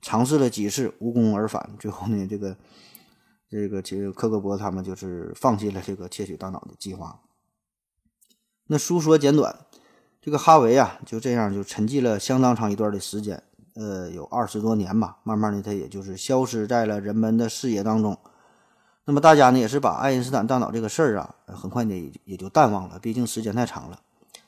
[0.06, 1.68] 尝试了几次，无功而返。
[1.80, 2.56] 最后呢，这个
[3.50, 7.22] 这个其实克格勃他们就是放弃了这个窃取大脑的计划。
[8.68, 9.66] 那书说简短，
[10.22, 13.42] 这个哈维啊，就这样就沉寂了相当长一段的时间。
[13.74, 18.16] 呃，有二十多年吧，慢慢的，他也就是消失在了人们的视野当中。
[19.06, 24.00] 那么大家呢，也是把爱因斯坦大脑这个事儿啊，很快呢也也就淡忘了，毕竟时间太长了。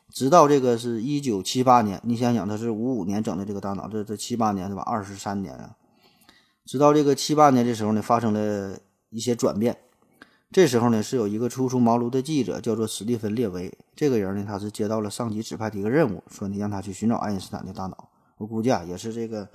[0.09, 4.81] 直到这个是一九七八年，你想想，他是五五年整的这个大脑，这这七八年对吧？
[4.83, 5.75] 二十三年啊，
[6.65, 9.77] 直到这个七八年的时候呢，发生了一些转变。
[10.49, 13.77] 这时候呢，是有一个初出茅庐的记者，叫做史蒂芬·列维。
[13.97, 18.09] 这个人呢，他是接到了上级指派的一个任务，说你让他去寻找爱因斯坦的大脑。
[18.37, 19.49] 我估计啊，也是这个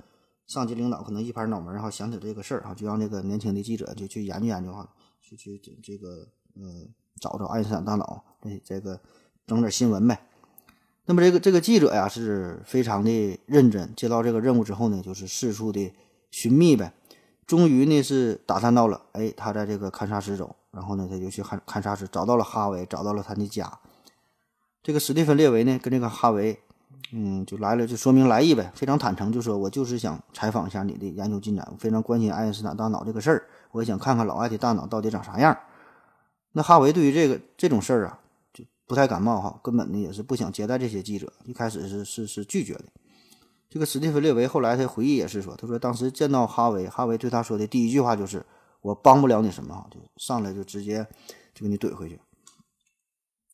[0.45, 4.87] 上级领导可能一拍脑门，然后想起这个事儿哈，就让这个年轻的记者就去研究研究哈，
[5.19, 6.87] 去去这个呃
[7.19, 9.01] 找找爱因斯坦大脑，这这个
[9.47, 10.19] 整点新闻呗。
[11.05, 15.93] 那么这个这个记者呀，是非常的认真，接到这个任务之后呢，就是四处的
[16.31, 16.93] 寻觅呗。
[17.45, 20.55] 终于呢是打探到了，哎，他在这个堪萨斯州。
[20.71, 23.71] 然后呢，他就去看堪萨斯，找到了哈维，找到了他的家。
[24.81, 26.59] 这个史蒂芬·列维呢，跟这个哈维，
[27.11, 35.55] 嗯，就来了，就说明来意呗，非常坦诚，就说我就是想采访一下你的研究进展，我非常关心爱因斯坦大脑这个事儿，我也想看看老爱的大脑到底长啥样。
[36.53, 38.19] 那哈维对于这个这种事儿啊，
[38.87, 42.85] 不太感冒哈，根本呢也是不想接待这些记者，一开始是是是拒绝的。
[43.69, 48.45] 这个史蒂芬·列维后来他回忆也是说，他说当时见到哈维，哈维对他说的第一句话就是。
[48.83, 51.07] 我帮不了你什么哈，就上来就直接
[51.53, 52.19] 就给你怼回去。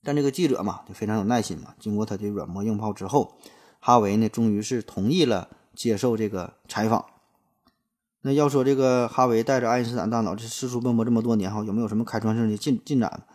[0.03, 1.75] 但这个记者嘛，就非常有耐心嘛。
[1.79, 3.37] 经过他的软磨硬泡之后，
[3.79, 7.05] 哈维呢，终于是同意了接受这个采访。
[8.21, 13.27] 那要说这个哈维带着爱因斯坦大脑这四处奔波这么多年哈，有没有什么开创性的进进展？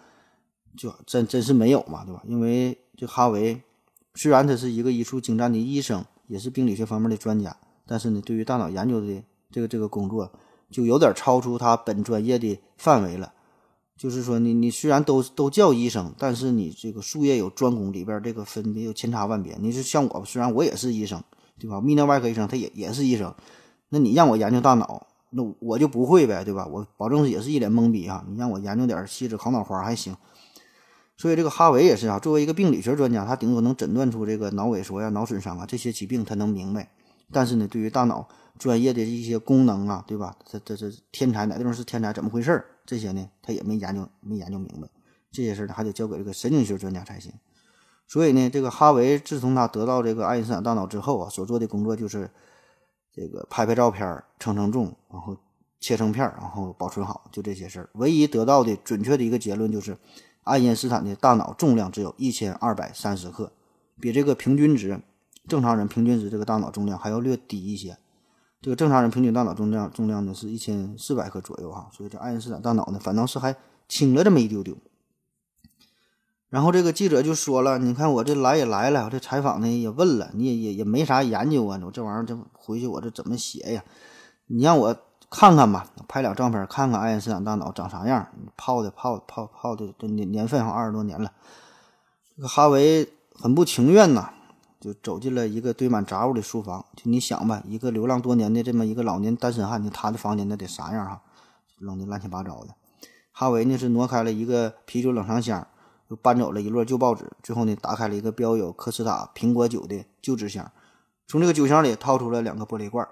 [0.77, 2.23] 就真真是没有嘛，对吧？
[2.27, 3.61] 因为这哈维
[4.15, 7.57] 虽然他是一个医术精湛的医生，也是病理学方面的专家，
[7.87, 10.31] 但是呢，对于大脑研究的这个这个工作。
[10.71, 13.33] 就有点超出他本专业的范围了，
[13.97, 19.57] 就是说，你你虽然都都叫医生，但是你这个术业有专攻，里边这个分别有千差万别。
[19.61, 21.23] 你是像我，虽然我也是医生，
[21.61, 21.77] 对吧？
[21.77, 23.33] 泌尿外科医生他也也是医生，
[23.91, 26.67] 那你让我研究大脑，那我就不会呗，对吧？
[26.67, 28.25] 我保证也是一脸懵逼啊！
[28.29, 30.17] 你让我研究点细致烤脑花还行。
[31.16, 36.90] 所以这个哈维也是啊，作为一个病理学专家，他顶多能诊断出这个脑萎缩呀、脑损伤啊这些疾病，他能明白。
[37.33, 40.37] 但是呢，对于大脑，专业的一些功能啊，对吧？
[40.44, 42.12] 这这这天才哪地方是天才？
[42.12, 42.64] 怎么回事儿？
[42.85, 44.88] 这些呢，他也没研究，没研究明白。
[45.31, 47.33] 这些事儿呢，还得交给这个神经学专家才行。
[48.07, 52.31] 所以呢，这个哈维自从他得到这个爱因斯坦大脑之后啊，所做的工作就是
[53.12, 55.37] 这个拍拍照片、称称重，然后
[55.81, 57.88] 切成片，然后保存好，就这些事儿。
[57.94, 59.96] 唯一得到的准确的一个结论就是，
[60.45, 63.53] 爱因斯坦的大脑重量只有一千二百三十克，
[64.01, 65.01] 比这个平均值
[65.49, 67.99] 正常人平均值这个大脑重量还要略低一些。
[68.63, 73.55] 这个正常人平均大脑重量重量呢是一千四百克左右哈，所以这爱因斯坦大脑呢反倒是还
[73.89, 74.77] 轻了这么一丢丢。
[76.49, 83.85] 然后这个记者就说了：“你看我这来也来了，我这采访呢也问了，你也也也没啥研究啊，我这玩意儿这回去我这怎么写呀？
[84.47, 84.97] 你让我
[85.37, 91.33] 看看吧，拍俩照片看看爱因斯坦大脑长啥样，泡的泡泡泡的这年年份哈二十多年了。”
[92.37, 94.31] 这个哈维很不情愿呐。
[94.81, 101.23] 就走进了一个堆满杂物的书房，就你想吧，一个流浪多年的这么一个老年单身汉，你他的房间那得啥样哈？
[101.79, 102.75] 扔的乱七八糟的。
[103.33, 105.66] 哈维呢是挪开了一个啤酒冷藏箱，
[106.09, 110.70] 又搬走了一摞旧报纸，最后呢打开了一个标有科斯塔苹果酒的旧纸箱，
[111.27, 113.09] 从这个酒箱里掏出了两个玻璃罐，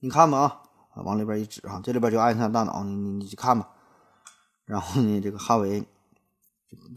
[0.00, 0.62] 你看吧啊，
[0.94, 3.68] 往里边一指哈，这里边就爱因斯坦大脑，你你你去看吧。
[4.64, 5.86] 然后呢，这个哈维。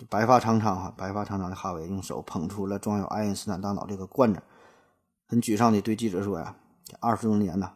[0.07, 4.39] 白发苍苍哈，白发苍苍的哈维用手捧出了装有爱因斯坦大脑这个罐子，
[5.25, 6.55] 很沮丧地对记者说：“呀，
[6.99, 7.71] 二十多年呐，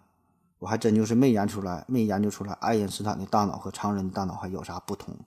[0.59, 5.17] 我还真就是没研出来，没研究出来爱因斯坦的大脑和常人的大脑还有啥不同。”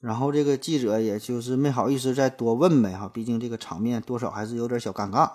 [0.00, 5.30] 然后这个记者也就是没好意思再多问呗哈，毕竟这个场面多少还是有点小尴尬，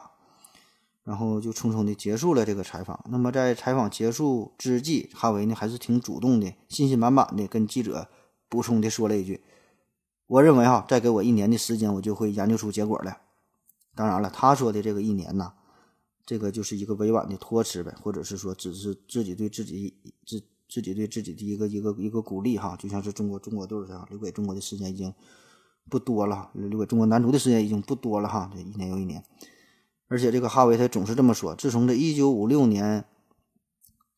[1.07, 3.01] 然后就匆匆地结束了这个采访。
[3.09, 8.09] 那么在采访结束之际，哈维呢还是挺主动的，信心满满的跟记者
[8.49, 9.39] 补充的说了一句。
[10.27, 13.21] 我认为哈，再给我一年的时间，我就会研究出结果来。
[13.95, 15.53] 当然了，他说的这个一年呢，
[16.25, 22.75] 这个就是一个委婉的托词呗，或者是说，只是自己对自己自自己对自己的一个一个一个鼓励哈。
[22.77, 25.13] 就像是中国中国队这样，留给中国的时间已经
[25.89, 28.51] 不多了，留给中国男足的时间已经不多了哈。
[28.53, 29.23] 这一年又一年，
[30.07, 33.05] 而且这个哈维他总是这么说，自从这一九五六年。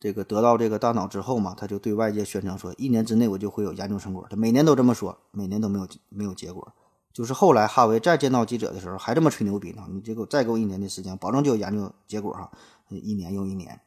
[0.01, 4.25] 这个得到这个大脑之后嘛，他就对外界宣称说，一年之内我就会有研究成果。
[4.29, 6.71] 他每年都这么说，每年都没有没有结果。
[7.11, 9.83] 就是后来哈维再见到记者的时候，还这么吹牛逼呢。
[9.91, 12.49] 你这给我再给我一年的时间，保证就有研究结果哈。
[12.87, 13.81] 一年又一年。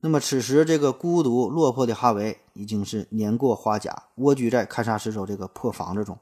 [0.00, 6.16] 那么此时这个孤独落魄的哈维已经是年过花甲，蜗居在堪萨斯州这个破房子中。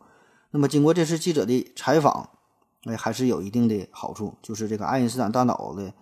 [0.51, 2.31] 那么经过这次记者的采访，
[2.85, 5.93] 哎，还是有一定的好处，就是这个爱因斯坦大脑的。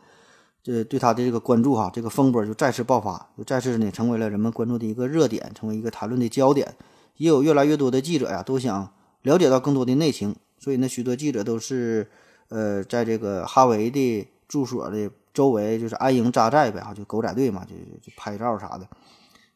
[0.63, 6.77] 这对他的这个关注哈，这个风波就再次爆发，就再次呢成为了人们关注的一个热点，成为一个谈论的焦点。
[7.17, 12.11] 也有越来越多的记者呀，都想了解到更多的内情，所以呢，许多记者都是
[12.49, 18.87] 呃在这个哈维的住所的周围就是安营扎寨呗，哈，就狗仔队嘛，就就拍照啥的。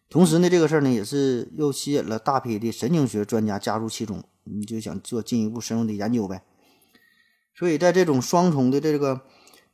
[0.09, 6.43] 同时呢，这个事儿呢也是又吸引了大批的神经学专家加入其中，你就想做进一步深入的研究呗。
[7.57, 9.21] 所以在这种双重的这个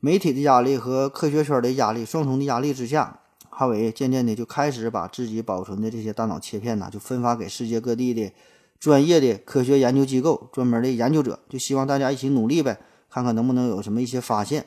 [0.01, 8.33] 媒体的压力和科学圈的压力双重的压力之下，哈维渐渐的就开始把自己保存的这些大脑切片呐，就分发给世界各地的
[8.79, 14.67] 专业的科学研究机构、专门的研究者，就希望大家一起努力呗，看看能不能有什么一些发现。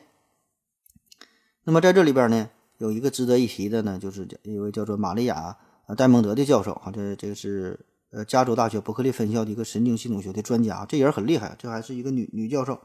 [1.64, 12.80] 那么在这里边呢，有一个值得一提的呢，就是一位叫做玛利亚呃戴蒙德的教授啊，这这个是呃加州大学伯克利分校的一个神经系统学的专家，这人很厉害，这还是一个女女教授。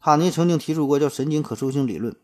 [0.00, 2.14] 他呢曾经提出过叫神经可塑性理论，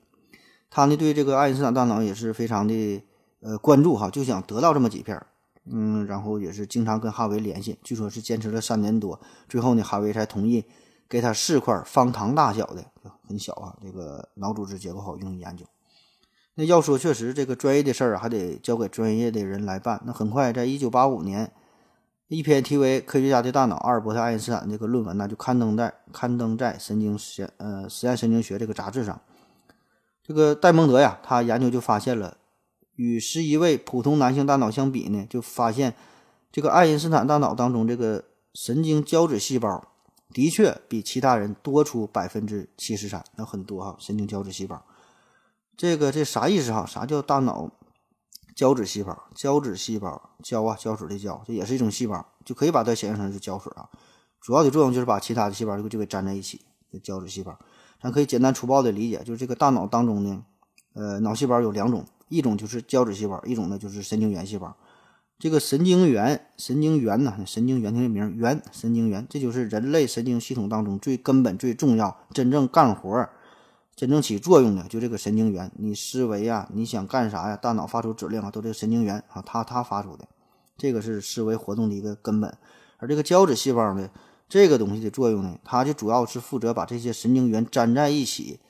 [0.70, 3.02] 他呢对这个爱因斯坦大脑也是非常的
[3.40, 5.26] 呃关注哈，就想得到这么几片儿，
[5.64, 10.64] 嗯，然后也是经常跟哈维联系，据说是坚持了三年多，最后呢哈维才同意
[11.08, 12.84] 给他四块方糖大小的，
[13.26, 15.64] 很小啊，这个脑组织结构好用于研究。
[16.54, 20.00] 那要说确实这个专业的事儿还得交给专业的人来办。
[20.04, 21.52] 那很快，在一九八五年。
[22.32, 29.20] 一篇题为《科学家的大脑：阿尔伯特·爱因斯坦》这个论文呢，就刊登在刊登在神经实呃实验神经学这个杂志上。
[30.22, 32.38] 这个戴蒙德呀，他研究就发现了，
[32.94, 35.92] 与十一位普通男性大脑相比呢，就发现
[36.50, 39.86] 这个爱因斯坦大脑当中这个神经胶质细胞
[40.32, 44.82] 的确比其他人多出百分之七十三，那很多哈，神经胶质细胞。
[45.76, 46.86] 这个这啥意思哈？
[46.86, 47.70] 啥叫大脑？
[48.54, 53.88] 胶质细胞，胶质细胞，胶啊，胶水的胶，这也是一种细胞，就可以把它想象成是胶水啊。
[54.40, 56.60] 主要的作用就是把其他的细胞就就给粘在一起，
[57.02, 57.58] 胶质细胞。
[58.02, 60.42] 咱可以简单粗暴的理解，就是这个大脑当中呢，
[60.94, 64.76] 呃，脑细胞有两种，一种就是胶质细胞，一种呢就是神经元细胞。
[65.38, 73.28] 这个神经元，神经元呢，神经元听这名元，神经元，这就是人类神经系统当中最根本、最重要、真正干活。
[73.94, 77.56] 真正起作用的就这个神经元，你思维啊，你想干啥呀？
[77.56, 80.26] 大脑发出指令啊，都这个神经元啊，它它发出的，
[80.78, 82.56] 这个是思维活动的一个根本。
[82.96, 84.08] 而这个胶质细胞呢，
[84.48, 88.60] 这个东西的作用呢，它就主要是负责把这些神经元粘在一起，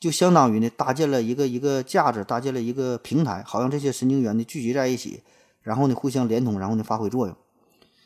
[0.00, 5.22] 就相当于呢搭建了一个一个架子，搭建了一个平台，好像这些神经元呢聚集在一起，
[5.62, 7.36] 然后呢互相连通，然后呢发挥作用。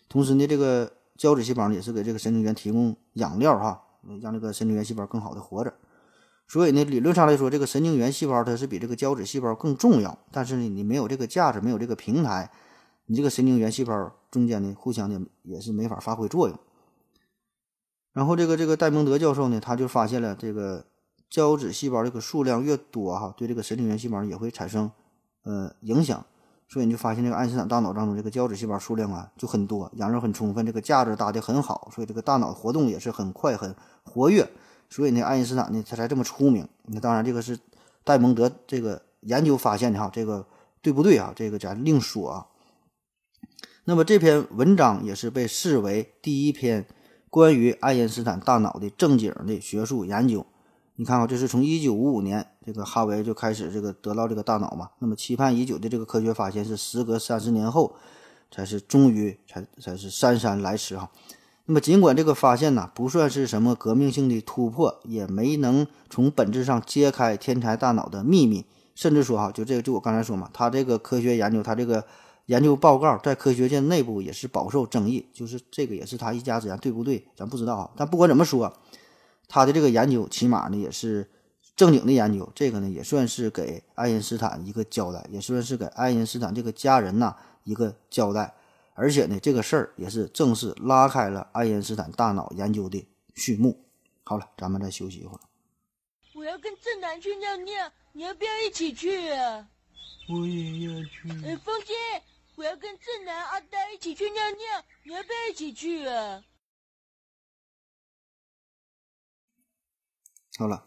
[0.09, 3.83] 同时呢，这个胶质细胞呢也是给这个神经元提供养料哈，
[4.21, 5.73] 让这个神经元细胞更好的活着。
[6.51, 10.19] 所以呢，理论上来说，这个神经元细胞它是比这个胶质细胞更重要。
[10.33, 12.51] 但是呢，你没有这个架子，没有这个平台，
[13.07, 16.59] 你这个神经元细胞中间呢，互相的也是没法发挥作用。
[18.13, 20.87] 然后这个这个戴蒙德教授呢，他就发现了这个
[21.31, 24.91] 胶质细胞这个数量越多哈，对这个神经元细胞也会产生
[25.45, 26.27] 呃影响。
[26.69, 34.51] 所以你就发现这个爱因斯坦大脑当中这个胶质细胞数量啊就很多，养料很充分，这个架子搭的很好，所以这个大脑活动也是很快很活跃。
[34.91, 36.69] 所以呢，爱因斯坦呢，他才这么出名。
[36.87, 37.59] 那当然，这个是
[38.03, 40.45] 戴蒙德这个研究发现的哈，这个
[40.83, 41.33] 对不对啊？
[41.35, 42.47] 这个咱另说啊。
[43.85, 46.87] 那么这篇文章也是被视为第一篇
[47.31, 50.45] 关于爱因斯坦大脑的正经的学术研究。
[50.97, 54.91] 你看啊，这是从一九五五年这个哈维就开始这个得到这个大脑嘛。
[54.99, 57.95] 那么期盼已久的这个科学发现是时隔三十年后，
[58.51, 61.11] 才是终于才才是姗姗来迟哈。
[61.71, 68.65] 那么，尽管这个发现呢不算是什么革命性的突破，也没能从本质上揭开天才大脑的秘密，
[68.97, 72.05] 甚至说哈，就这个，就我刚才说嘛，他这个科学研究，他这个
[72.47, 77.25] 研究报告在科学界内部也是饱受争议，就是这个也是他一家之言，对不对？
[77.37, 77.91] 咱不知道啊。
[77.95, 78.73] 但不管怎么说，
[79.47, 81.31] 他的这个研究起码呢也是
[81.77, 88.55] 正经的研究，这个呢也算是给爱因斯坦一个交代，也算是给爱因斯坦这个家人呐一个交代。
[89.01, 93.83] 而且呢，这个事儿也是正式拉开了爱因斯坦大脑研究的序幕。
[94.25, 95.41] 好了，咱们再休息一会儿。
[96.35, 99.67] 我要跟正南去尿尿，你要不要一起去啊？
[100.29, 101.31] 我也要去。
[101.47, 101.97] 哎，风心，
[102.57, 106.45] 我要跟正南、阿呆一起去尿尿，你要不要一起去啊？
[110.59, 110.85] 好了，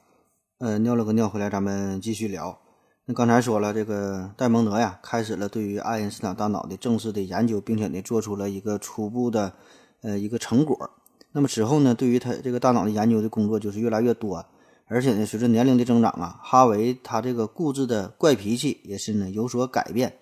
[0.59, 2.62] 呃，尿了个尿回来，咱们继续聊。
[3.05, 9.51] 那刚才说了，这个戴蒙德呀，开始了对于爱因斯坦大脑的正式的研究，并且呢，做出了一个初步的，
[10.03, 10.89] 呃，一个成果。
[11.33, 14.45] 那么之后呢，对于他这个大脑的研究的工作就是越来越多，
[14.85, 20.17] 而且呢，随着年龄的增长啊，哈维他这个固执的怪脾气也是呢有所改变，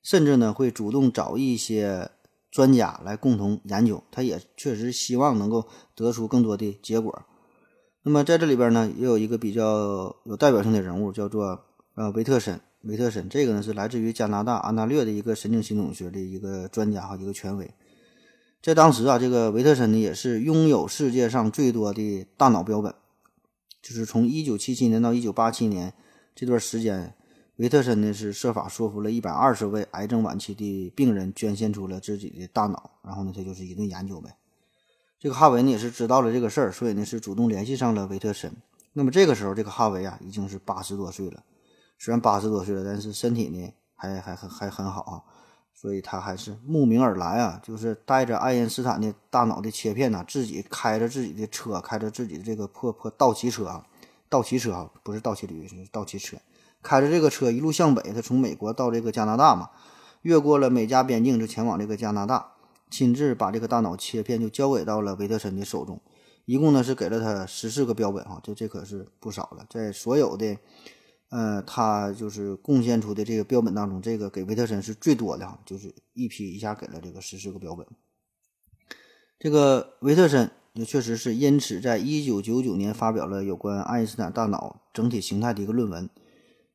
[0.00, 2.08] 甚至呢会主动找一些
[2.52, 4.00] 专家来共同研究。
[4.12, 5.66] 他也确实希望能够
[5.96, 7.22] 得出更多的结果。
[8.04, 11.64] 那么在这里边呢，也有一个比较有代表性的人物，叫做。
[11.94, 17.70] 呃，维特森，维特森，这个呢是来自于加拿大安大略的一个神经系统学的一个专家哈，一个权威。
[18.62, 22.94] 在当时啊，这个维特森呢也是拥有世界上最多的大脑标本，
[23.82, 25.92] 就是从一九七七年到一九八七年
[26.34, 27.14] 这段时间，
[27.56, 34.34] 维特森呢是设法说服了一百二十位癌症晚期的病人捐献出了自己的大脑，然后呢，他就是一顿研究呗。
[35.18, 38.50] 这个哈维呢也是知道了这个事儿，所以呢是主动联系上了维特森。
[38.94, 41.42] 那么这个时候，这个哈维啊已经是八十多岁了，
[42.02, 45.22] 虽然八十多岁了，但是身体呢还还还还很好啊。
[45.72, 53.86] 所以他还是慕名而来啊，就是带着爱因斯坦的大脑的切片呐，自己开着自己的车，开着自己的这个破破道奇车啊，
[54.28, 56.36] 道奇车啊，不是道奇驴，是道奇车，
[56.82, 59.70] 开着这个车一路向北，他从美国到这个加拿大嘛，
[60.22, 62.54] 越过了美加边境就前往这个加拿大，
[62.90, 66.00] 亲自把这个大脑切片就交给到了维特森的手中，
[66.46, 70.58] 一共呢是给了他十四个标本啊，这这可是不少了，在所有的。
[71.32, 77.86] 呃，他就是贡献出的这个标本当中，这个给维特森是最多的，就是一批一下给了这个十四个标本。
[79.38, 86.06] 这个维特森也确实是因此在一九九九年发表了有关爱因斯坦大脑整体形态的一个论文。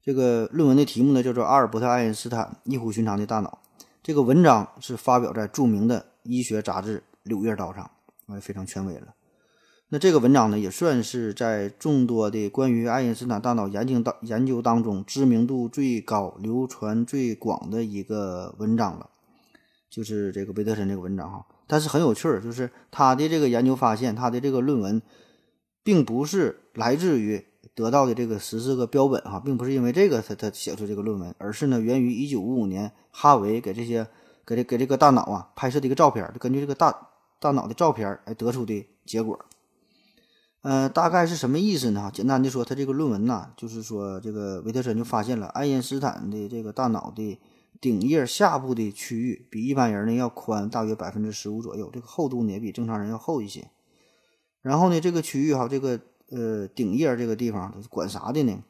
[0.01, 3.60] 这个论文的题目呢叫做《阿尔伯特·爱因斯坦异乎寻常的大脑》。
[4.01, 7.91] 这个文章是发表在著名的医学杂志《柳叶刀》上，
[8.30, 9.14] 也非常权威了。
[9.89, 19.09] 那这个文章呢，也算是在众多的关于爱因斯坦大脑研究当研究当中知名度最高、流传最广的一个文章了，
[19.89, 21.45] 就是这个维特森这个文章哈。
[21.67, 25.01] 但是很有趣儿，就是他的这个研究发现，他的这个论文，
[25.85, 34.05] 并不是来自于得到的这个十四个标本哈，并不是因为这个他他写出这个论文，而是呢源于一九五五年哈维给这些
[34.45, 36.93] 给这给这个大脑啊拍摄的一个照片，根据这个大
[37.39, 39.39] 大脑的照片来得出的结果。
[40.62, 42.12] 呃，大概是什么意思呢？
[42.14, 47.39] 简单的说，他这个论文呐，就是说这个维特森就发现了爱因斯坦的这个大脑的
[47.80, 53.70] 顶叶下部的区域比一般人呢要宽大约百分之十五左右，这个厚度呢也比正常人要厚一些。
[54.62, 56.01] 然后呢，这个区域哈，这个
[56.32, 58.62] 呃顶叶这个地方管啥的呢？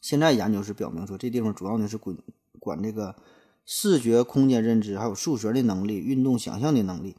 [0.00, 2.16] 现在研究是表明说，这地方主要呢是管
[2.58, 3.16] 管这个
[3.66, 7.16] 视觉空间认知，还有数学的能力、运动想象的能力。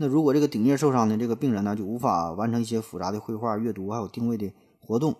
[0.00, 5.16] 那如果这个顶叶受伤呢，这个病人呢就无法完成一些复杂的绘画、阅读还有定位的活动，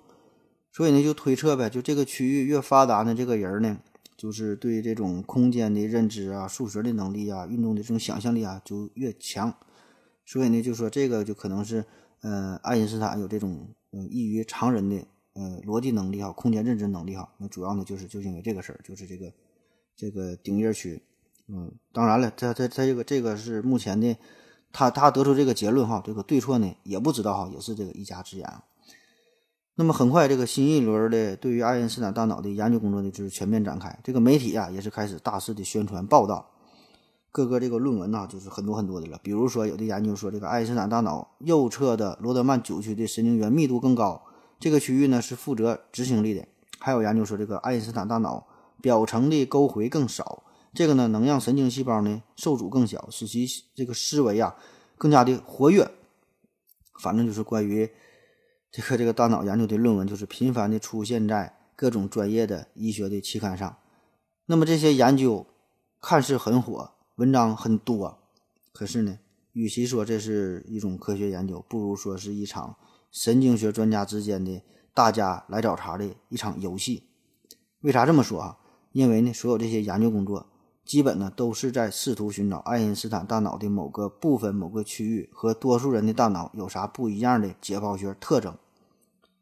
[0.71, 3.77] 所以呢就推测呗，就这个区域越发达呢，这个人呢
[4.17, 9.53] 就是对这种空间的认知啊、数学的能力啊、运动的这种想象力啊就越强，
[10.25, 11.85] 所以呢就说这个就可能是
[12.23, 15.05] 呃爱因斯坦有这种嗯异于常人的
[15.35, 19.33] 呃逻辑能力哈、空间认知能力哈，那主要呢就是就因为这个事儿，就是这个
[19.97, 21.03] 这个顶叶区，
[21.49, 24.17] 嗯，当然了，他他他这个这个是目前的。
[24.79, 28.49] 他他得出这个结论哈，这个对错呢也不知道哈，也是这个一家之言。
[29.75, 33.99] 那么很快，这个新一轮的对于爱因斯坦大脑的研究工作呢，就是全面展开。
[34.05, 36.49] 这个媒体啊也是开始大肆的宣传报道，
[37.33, 39.19] 各个这个论文呐，就是很多很多的了。
[39.21, 44.23] 比如说，有的研究说，这个爱因斯坦大脑右侧的罗德曼九区的神经元密度更高，
[44.61, 46.47] 这个区域呢是负责执行力的。
[46.79, 48.47] 还有研究说，这个爱因斯坦大脑
[48.81, 50.45] 表层的沟回更少。
[50.75, 54.55] 这个呢，能让神经细胞呢受阻更小，使其这个思维啊
[54.97, 55.91] 更加的活跃。
[57.01, 57.91] 反正就是关于
[58.71, 63.77] 这个这个大脑研究的论文，就是频繁的出现在各种专业的医学的期刊上。
[64.47, 65.47] 那么这些研究
[66.01, 68.19] 看似很火，文章很多，
[68.73, 69.19] 可是呢，
[69.53, 72.77] 与其说这是一种科学研究，不如说是一场
[73.11, 74.63] 神经学专家之间的
[74.93, 77.05] 大家来找茬的一场游戏。
[77.81, 78.59] 为啥这么说啊？
[78.93, 80.47] 因为呢，所有这些研究工作。
[80.89, 88.57] 基本呢都是在试图寻找爱因斯坦大脑的某个部分、某个区域和多数人的大脑有啥不一样的解剖学特征。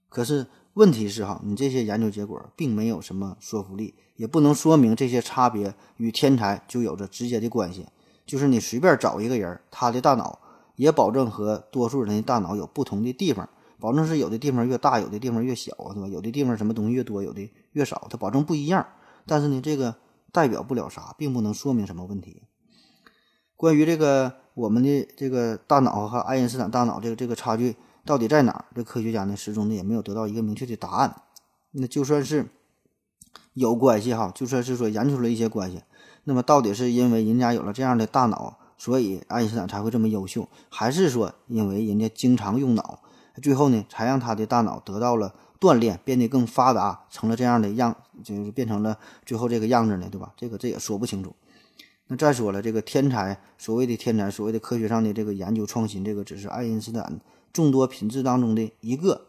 [0.09, 7.87] 可是问题是哈，你这些研究结果并没有什么说服力，也不能说明这些差别与天才就有着直接的关系。
[8.27, 10.41] 就是你随便找一个人，他的大脑
[10.75, 16.09] 也保证和多数人的大脑有不同的地方，保证是有的地方越大，有的地方越小，对吧？
[16.09, 18.85] 有的地方什么东西越多，有的越少，它保证不一样。
[19.25, 19.95] 但是呢，这个。
[20.33, 22.43] 代表不了啥，并不能说明什么问题。
[23.57, 28.65] 关于这个我们的这个大脑和爱因斯坦大脑这个这个差距到底在哪儿？
[28.75, 31.23] 这科学家呢始终呢也没有得到一个明确的答案。
[31.73, 32.47] 那就算是
[33.55, 35.83] 有关系哈，就算是说研究出了一些关系，
[36.25, 43.01] 那么到底是因为人家有了这样的大脑，所以爱因斯坦才会这么优秀，还是说因为人家经常用脑，
[43.43, 45.35] 最后呢才让他的大脑得到了？
[45.67, 50.33] 锻炼变得更发达，成了这样的样，就是变成了最后这个样子呢，对吧？
[50.37, 51.35] 这个这也说不清楚。
[52.07, 57.21] 那再说了，这个天才，所谓的天才，所谓的科学上的这个研究创新，这个只是爱因斯坦
[57.53, 59.27] 众多品质当中的一个。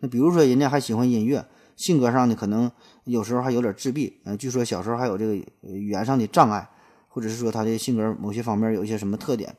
[0.00, 2.70] 那比如说，人家还喜欢音乐，性格上呢，可能
[3.04, 6.68] 有时候还有点自闭，嗯，据说小时候还有这个语言上的障碍，
[7.08, 9.56] 或者是说他的性格某些方面有一些什么特点。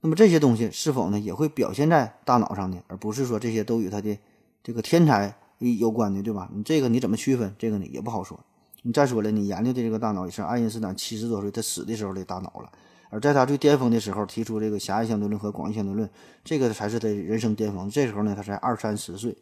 [0.00, 2.80] 那么这些东西是否呢也会表现在大脑上呢？
[2.86, 4.16] 而不是说这些都与他的
[4.62, 6.50] 这个天才有关的，对吧？
[6.54, 7.54] 你这个你怎么区分？
[7.58, 8.38] 这个呢也不好说。
[8.82, 12.70] 你再说了，你研究的这个大脑也是爱因斯坦七十多岁他死的时候的大脑了，
[13.10, 16.08] 而在他最巅峰的时候提出这个狭义相对论和广义相对论，
[16.44, 17.90] 这个才是他人生巅峰。
[17.90, 19.36] 这时候呢，他才二三十岁。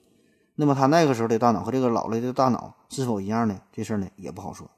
[0.55, 3.61] 那么他那个时候的大脑和这个老了的大脑是否一样呢？
[3.71, 4.71] 这事儿呢也不好说。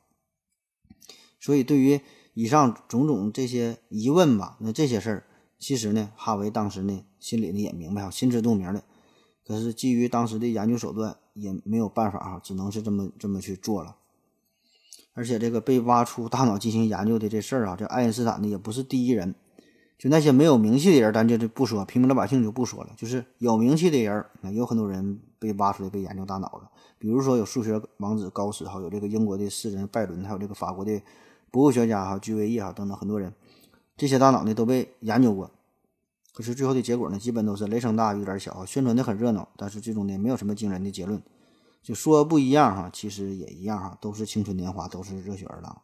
[1.38, 2.00] 所以对于
[2.34, 5.24] 以上种种这些疑问吧，那这些事儿。
[5.60, 8.82] 其实呢，哈维当时呢心里呢也明白哈，心知肚明的。
[9.48, 13.96] 可是基于当时的研究手段，也没有办法啊，只能是这么这么去做了。
[15.14, 19.34] 而且这个被挖出大脑进行研究的这事儿啊，这爱因斯坦呢也不是第一人。
[19.98, 22.90] 就那些没有名气的人，咱就就不说，平民老百姓就不说了。
[22.96, 24.24] 就是有名气的人，
[24.54, 26.70] 有很多人被挖出来被研究大脑了。
[26.98, 31.02] 比如说有数学王子高斯哈，有这个英国的诗人拜伦，还有这个法国的
[31.50, 33.32] 博物学家哈居维叶哈等等很多人。
[33.96, 35.50] 这些大脑呢都被研究过，
[36.38, 41.20] 可是最后的结果呢，基本都是雷声大雨点小，宣传的很热闹，但是最终呢没有什么惊人的结论。
[41.82, 45.82] 就说不一样哈，其实也一样哈，都是青春年华，都是热血儿郎，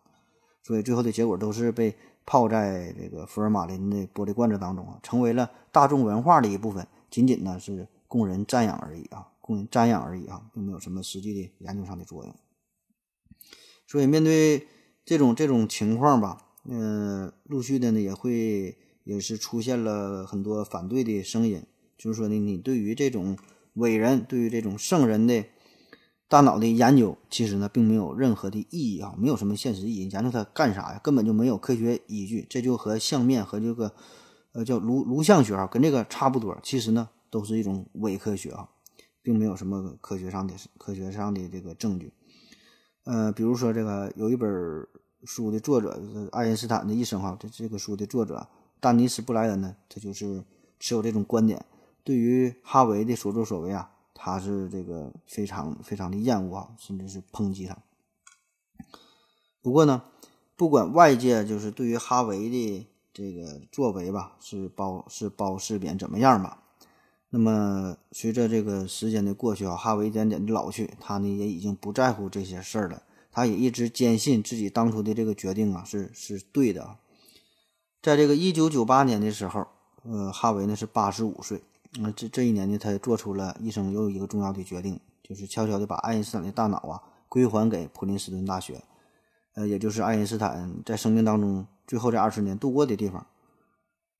[0.62, 12.32] 所以最后的结果都是被泡在这个福尔马林的玻璃罐子当中啊，成为了大众文化的一部分，仅仅呢是供人瞻仰而已啊，供人瞻仰而已啊，并没有什么实际的研究上的作用。
[13.88, 14.68] 所以面对
[15.04, 16.42] 这种这种情况吧。
[16.66, 21.62] 嗯，陆续的呢也会也是出现了很多反对的声音，
[21.96, 23.38] 就是说呢，你对于这种
[23.74, 25.44] 伟人，对于这种圣人的
[26.28, 31.00] 大脑的研究，其实呢并没有任何的意义啊，没有什么现实意义，研究它干啥呀？
[31.04, 33.94] 根本就没有科学依据，这就和相面和这个
[34.52, 38.68] 呃叫颅颅相学啊，跟这个差不多，其实呢都是一种伪科学啊，
[39.22, 42.12] 并没有什么科学上的科学上的这个证据。
[43.04, 44.50] 呃，比如说这个有一本。
[45.26, 45.98] 书的作者
[46.32, 48.46] 爱因斯坦的一生哈，这这个书的作者
[48.84, 50.44] 丹尼斯布莱恩呢，他就是
[50.78, 51.64] 持有这种观点，
[52.02, 57.78] 对于哈维的所作所为啊，他是这个非常非常的厌恶啊，甚至是抨击他。
[59.62, 60.02] 不过呢，
[60.54, 66.62] 不管外界就是对于哈维的这个作为吧，是褒是褒是贬怎么样吧，
[67.30, 73.02] 那么随着这个时间的过去啊，哈维一点点的老去，他呢也已经不在乎这些事儿了。
[73.32, 76.98] 他也一直坚信自己当初的这个决定啊是是对的。
[78.04, 79.66] 在这个一九九八年的时候，
[80.02, 81.62] 呃，哈维呢是八十五岁。
[81.98, 87.00] 那这这一年呢，他做出了一生又一个重要的决定，就是悄悄地把爱因斯坦的大脑啊
[87.30, 88.84] 归还给普林斯顿大学，
[89.54, 93.26] 呃，也就是爱因斯坦在生命当中最后这二十年度过的地方。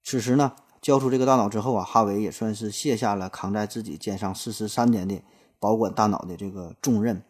[0.03, 5.21] 此时呢，交出这个大脑之后啊，哈维也算是卸下了扛在自己肩上四十三年的
[5.61, 7.23] 保管大脑的这个重任。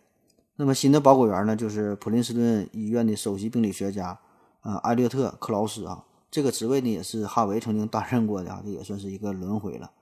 [0.54, 4.20] 那么新的保管员呢，就是普林斯顿医院的首席病理学家，
[4.62, 9.92] 呃，艾略特·克劳斯啊，这个职位呢也是哈维曾经担任过的啊，这也算是一个轮回了。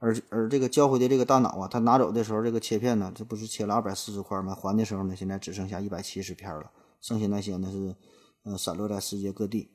[0.00, 4.56] 而而这个交回的这个大脑啊，他拿走的时候，这个切片呢，这不是切了二百四十块吗？
[4.56, 6.68] 还的时候呢，现在只剩下一百七十片了，
[7.00, 7.94] 剩下那些呢是，
[8.42, 9.70] 呃，散落在世界各地。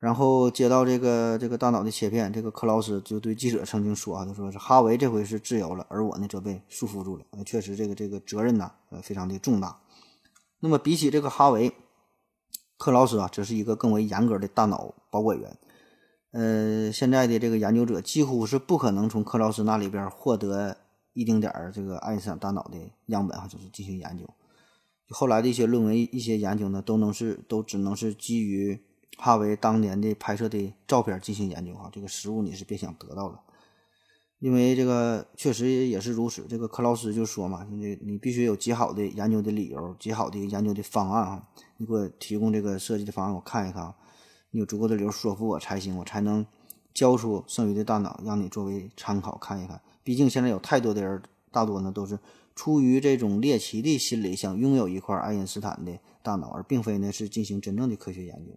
[0.00, 7.24] 然后接到这个这个大脑的切片，这个克劳斯就对记者曾经说啊，他说是哈维这回是自由了，而我呢则被束缚住了。
[7.44, 9.78] 确实这个这个责任呢，呃，非常的重大。
[10.58, 11.72] 那么比起这个哈维，
[12.76, 15.56] 克劳斯啊，这是一个更为严格的大脑保管员。
[16.32, 20.76] 呃，现在的这个研究者几乎是不可能从克劳斯那里边获得
[21.12, 24.28] 一丁点儿这个爱因斯坦大脑的样本啊，就是进行研究。
[25.08, 28.82] 后来的一些论文、一些研究呢，都能是都只能是基于。
[29.18, 33.40] 哈维当年的拍摄的照片进行研究哈，这个实物你是别想得到了，
[34.40, 36.44] 因为这个确实也是如此。
[36.46, 41.48] 这个克劳斯就说嘛，你你必须有极好的研究的理由，极好的研究的方案啊，
[41.78, 43.94] 你给我提供这个设计的方案，我看一看啊，
[44.50, 46.46] 你有足够的理由说服我才行，我才能
[46.94, 49.80] 交出剩余的大脑让你作为参考看一看。
[50.02, 52.18] 毕竟现在有太多的人，大多呢都是
[52.54, 58.52] 出于这种猎奇的心理，想拥有一块爱因斯坦的大脑，而并非呢是进行真正的科学研究。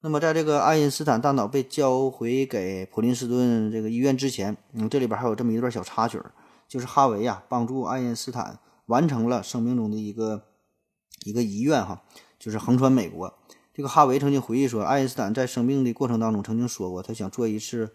[0.00, 6.32] 那么，在这个爱因斯坦大脑被交回给普林斯顿这个医院之前，嗯，这里边还有这么一段小插曲儿，
[6.68, 10.42] 就是哈维呀帮助爱因斯坦完成了生命中的一个
[11.22, 12.02] 一个遗愿哈，
[12.38, 13.32] 就是横穿美国。
[13.72, 17.92] 这个哈维曾经回忆说，爱因斯坦在生命的过程当中曾经说过，他想做一次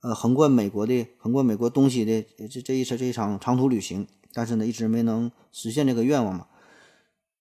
[0.00, 6.46] 呃横贯美国的横贯美国东西的这这一次这一场长途旅行，但是呢一直没能实现这个愿望嘛。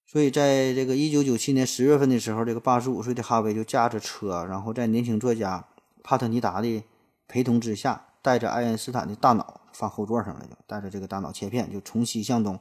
[0.05, 5.65] 所以，在这个一九九七年十月份的时候，这个八十五岁的哈维就驾着车，然后在年轻作家
[6.03, 6.83] 帕特尼达的
[7.27, 12.59] 陪同之下，带着爱因斯坦的大脑放后座上了，就带着这个大脑切片，就从西向东，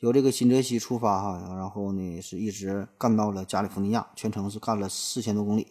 [0.00, 5.68] 由这个新泽西出发哈，然后呢是一直干到了加利福尼亚，全程是干了四千多公里。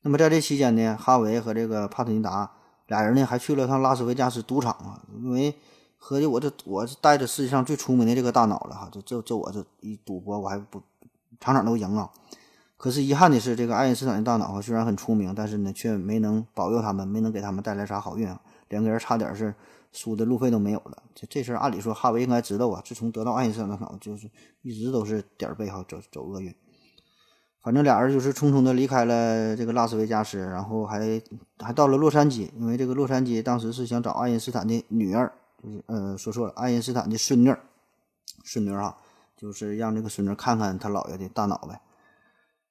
[0.00, 2.50] 那么在这期间呢，哈维和这个帕特尼达
[2.86, 5.54] 俩人呢还去了趟拉斯维加斯赌场啊，因为
[5.98, 10.82] 合计我这我是带着世界上最出名的这个大脑了哈，这这这我这一赌博我还不
[11.38, 12.10] 场场都赢啊。
[12.78, 18.40] 可是遗憾的是，这个爱因斯坦的大脑啊虽然很出名，但是呢却没能保佑他们，没能给他们带来啥好运啊。
[18.68, 19.54] 两个人差点是
[19.94, 21.02] 输的路费都没有了。
[21.14, 24.30] 这这事儿按理说哈维应该知道啊，自从得到爱因斯坦的脑，就是
[24.60, 26.54] 一直都是点儿背哈走走厄运。
[27.62, 31.22] 反正俩人就是匆匆的离开了这个拉斯维加斯，然后还
[31.58, 35.32] 还到了洛杉矶，因为这个洛杉矶当时是想找爱因斯坦的女儿，
[35.62, 37.54] 就是呃说错了，爱因斯坦的孙女，
[38.44, 38.98] 孙女哈，
[39.34, 41.80] 就是让这个孙女看看他姥爷的大脑呗。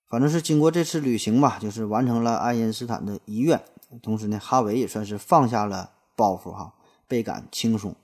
[0.07, 3.59] 反正是经过这次旅行吧，就是完成了爱因斯坦的遗愿，
[4.03, 6.75] 同时呢，哈维也算是放下了包袱哈，
[7.13, 7.95] 倍感轻松。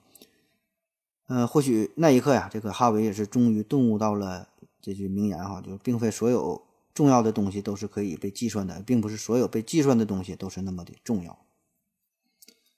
[1.26, 4.46] 嗯，或许那一刻呀，这个哈维也是终于顿悟到了
[4.80, 6.62] 这句名言哈，就并非所有。
[6.92, 11.38] 重要的东西都是可以被计算的，并不是所有被计算的东西都是那么的重要。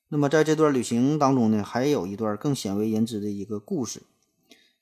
[0.08, 4.02] 那么在这段旅行当中呢，还有一段更鲜为人知的一个故事，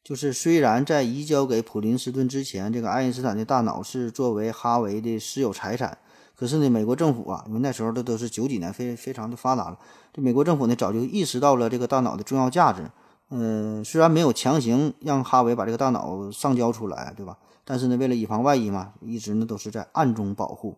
[0.02, 5.96] 就是虽然在移交给普林斯顿之前，这个爱因斯坦的大脑是作为哈维的私有财产，
[6.34, 9.78] 可是呢，美国政府啊，因为那时候的都是九几年，非非常的发达了，
[10.12, 12.90] 这美国政府呢早就意识到了这个大脑的重要价值。
[13.30, 17.38] 嗯，虽然没有强行让哈维把这个大脑上交出来，对吧？
[17.64, 20.76] 但是呢，为了以防万一嘛，一直呢都是在暗中保护。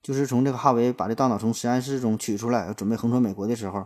[0.00, 3.84] 就是从这个哈维把这大脑从实验室中取出来，准备横穿美国的时候，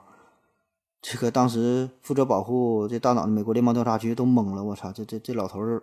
[1.01, 4.63] 这个当时负责保护这大脑的美国联邦调查局都懵了。
[4.63, 5.83] 我操，这这这老头儿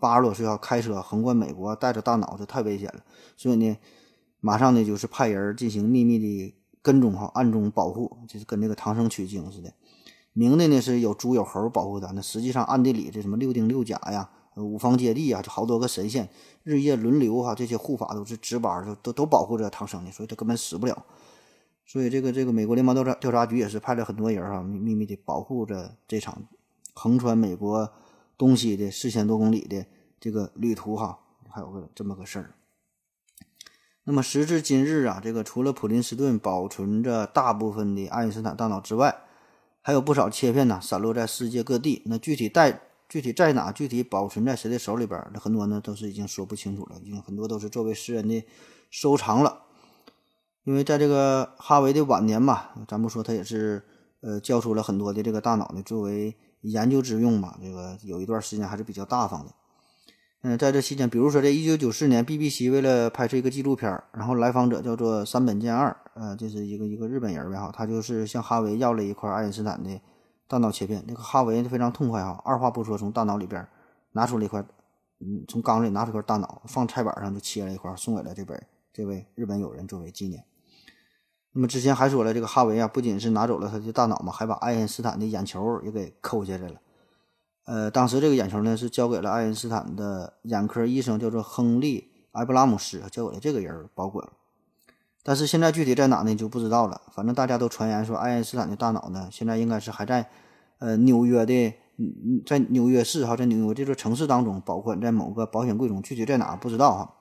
[0.00, 3.02] 八十多岁要开车横贯美国，带着大脑，这太危险了。
[3.36, 3.76] 所以呢，
[4.40, 6.54] 马上呢就是派人进行秘密的
[6.84, 9.72] 跟踪哈，暗中保护，就是跟那个唐僧取经似的。
[10.34, 14.28] 明的呢是有猪有猴保护咱，那实际上暗地里这什么六丁六甲呀。
[14.56, 16.28] 五方揭谛啊，就好多个神仙
[16.62, 21.04] 日夜轮流哈，这些护法都是值班，都都都保护着唐僧的，所以他根本死不了。
[21.86, 26.44] 所以这个这个美国联邦调查调查局也是派了很多人哈，秘秘密的保护着这场
[26.92, 27.90] 横穿美国
[28.38, 29.84] 东西的四千多公里的
[30.20, 31.18] 这个旅途哈，
[31.48, 32.54] 还有个这么个事儿。
[34.04, 39.14] 那么时至今日啊，这个除了普林斯顿保存着大部分的爱因斯坦大脑之外，
[39.82, 42.02] 还有不少切片呢散落在世界各地。
[42.06, 42.80] 那具体在。
[43.06, 43.70] 具体在哪？
[43.70, 45.22] 具体保存在谁的手里边？
[45.32, 48.42] 那很多呢都是已经说不清楚了，已经很多都是作为私人的
[48.90, 49.60] 收藏了。
[50.64, 53.84] 因为在这个哈维的晚年吧，咱不说他也是
[54.22, 57.56] 呃交出了很多的这个大脑呢，作为研究之用嘛。
[57.62, 59.52] 这个有一段时间还是比较大方的。
[60.46, 70.00] 嗯，在这期间，比如说在一九九四年，BBC 为了拍摄一个纪录片，然后来访者叫做山本健二，呃，这是一个一个日本人呗哈，他就是向哈维要了一块爱因斯坦的。
[70.46, 73.66] 大脑切片，那个哈维非常痛快哈，二话不说从大脑里边
[74.12, 74.60] 拿出了一块，
[75.18, 80.44] 嗯，从缸里拿出一块大脑，放菜板上就切了一块，送给了这本这位日本友人作为纪念。
[81.52, 86.74] 那么之前还说了，这个哈维啊，不仅是拿走了他的大脑嘛，还把爱因斯坦的眼球也给抠下来了。
[87.64, 94.28] 呃，当时这个眼球呢是交给了爱因斯坦的眼科医生，叫做亨利埃布拉姆斯，交给了这个人保管。
[95.22, 97.00] 但是现在具体在哪呢就不知道了。
[97.10, 100.28] 反正大家都传言说，爱因斯坦的大脑呢，现在应该是还在，
[100.78, 101.74] 呃，纽约的，
[102.44, 107.14] 在纽约市哈，在纽约这座城市当中保管在某个保险柜中，具体在哪不知道哈。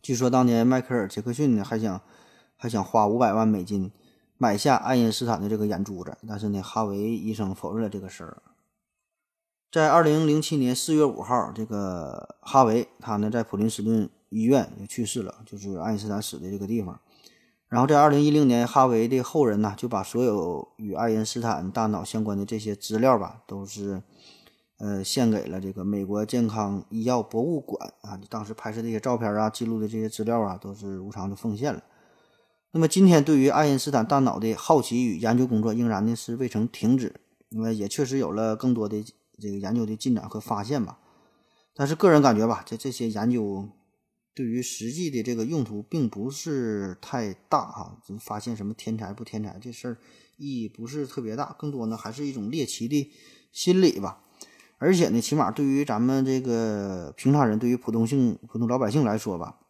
[0.00, 2.00] 据说当年迈克尔·杰克逊呢还想
[2.56, 3.92] 还想花五百万美金
[4.38, 8.42] 买下爱因斯坦的这个眼珠子，但是呢，哈维医生否认了这个事儿。
[9.74, 14.08] 在二零零七年四月五号，这个哈维他呢在普林斯顿。
[14.30, 17.00] 医院就去世了，就是爱因斯坦死的这个地方。
[17.68, 24.02] 然后在二零一零年，哈维的后人呢就把所有与爱因斯坦大脑相关的这些资料吧，都是
[24.78, 28.18] 呃献给了这个美国健康医药博物馆啊。
[28.28, 31.82] 当时拍摄这些照片啊，记录的这些资料啊，都是无偿的奉献了。
[32.72, 37.20] 那么今天对于爱因斯坦大脑的好奇与研究工作，仍然呢是未曾停止，
[37.50, 39.04] 因为也确实有了更多的
[39.38, 40.98] 这个研究的进展和发现吧。
[41.74, 43.68] 但是个人感觉吧，这这些研究。
[44.36, 49.96] 对于实际的这个用途并不是太大哈，就发现什么天才不天才这事儿
[50.36, 53.12] 意义不是特别大，更多呢还是一种猎奇的
[53.52, 54.24] 心理吧。
[54.78, 59.60] 而且呢，起码对于咱们这个平常人，对于普通性普通老百姓来说吧，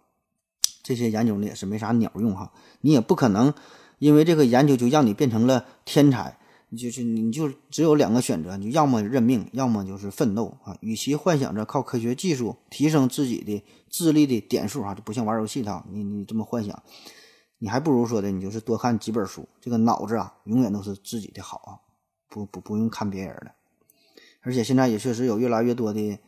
[0.82, 2.50] 这些研究呢也是没啥鸟用哈。
[2.80, 3.52] 你也不可能
[3.98, 6.38] 因为这个研究就让你变成了天才。
[6.76, 10.76] 就是你就只有两个选择，你要么认命，要么就是奋斗啊！
[10.80, 16.82] 与其幻想着靠科学技术提升自己的智力的点数啊，就不像玩游戏的，你你这么幻想，
[17.58, 21.70] 你还不如说的，你就是多看几本书，这个脑子啊，永远都是自己的好啊，
[22.28, 23.52] 不不不用看别人的。
[24.42, 26.18] 而且现在也确实有越来越多的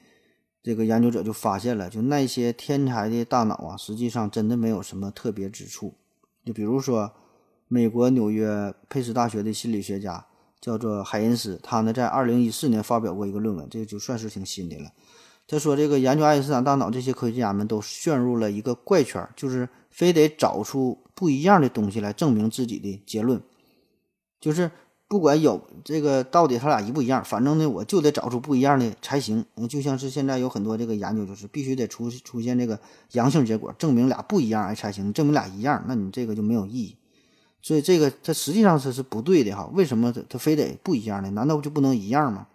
[0.62, 5.94] 这个研究者就发现了，就那些天才的大脑啊，实际上真的没有什么特别之处。
[6.44, 7.12] 就比如说，
[7.68, 10.24] 美国纽约佩斯大学的心理学家
[10.60, 14.90] 叫做海因斯，他呢在二零一四年发表过一个论文，这个就算是挺新的了。
[15.48, 23.40] 他说，这个研究爱因斯坦大脑这些科学家们都陷入了一个怪圈，就是非得找出不一样的东西来证明自己的结论，
[24.40, 24.68] 就是
[25.06, 29.44] 不管有这个到底他俩一不一样，反正呢我就得找出不一样的才行。
[29.68, 32.80] 就像是现在有很多这个研究，就是必须得出出现这个
[33.12, 35.12] 阳性结果，证明俩不一样才行。
[35.12, 36.96] 证明俩一样，那你这个就没有意义。
[37.66, 39.68] 所以这个它实际上是是不对的哈。
[39.72, 41.28] 为什么他他非得不一样呢？
[41.32, 42.46] 难道就不能一样吗？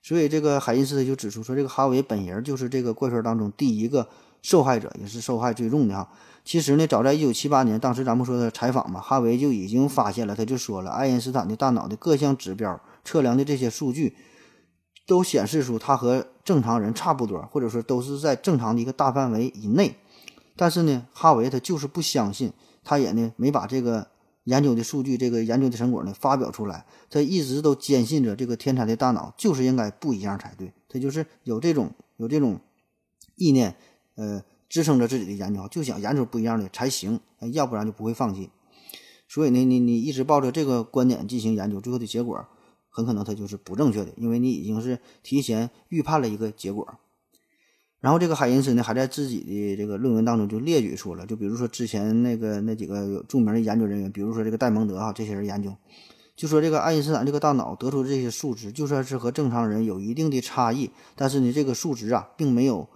[0.00, 4.06] 所以这个海因斯就指出说，这个哈维本人就是这个怪圈当中第一个
[4.42, 6.08] 受害者，也是受害最重的哈。
[6.44, 14.16] 其实呢，早在一九七八年，当时咱们说的采访嘛，哈维就已经发现了，他就说了，爱因斯坦的大脑的各项指标测量的这些数据，
[15.08, 19.96] 都显示出他和正常人差不多，或者说都是在正常的一个大范围以内。
[20.54, 22.52] 但是呢，哈维他就是不相信，
[22.84, 24.06] 他也呢没把这个。
[24.46, 32.60] 研究的数据，这个研究的成果呢，发表出来，他一直都坚信着这个天才的大脑就是应该不一样才对，他就是有这种有这种
[33.34, 33.76] 意念，
[34.14, 37.20] 呃，支撑着自己的研究，就想研究不一样的才行，
[37.52, 38.50] 要不然就不会放弃。
[39.28, 42.46] 所以呢，你你一直抱着这个观点进行研究，最后的结果
[42.88, 46.98] 很可能它就是不正确的，因为你已经是提前预判了一个结果。
[48.00, 55.74] 然后这个海因斯呢，还在自己的这个论文当中就列举出了，就比如说之前那个那几个有著名的研究人员，比如说这个戴蒙德哈，这些人研究，
[56.36, 62.86] 就说这个爱因斯坦这个大脑得出的这些数值，就算是和正常人有一定的差异，但是呢，这个数值啊，并没有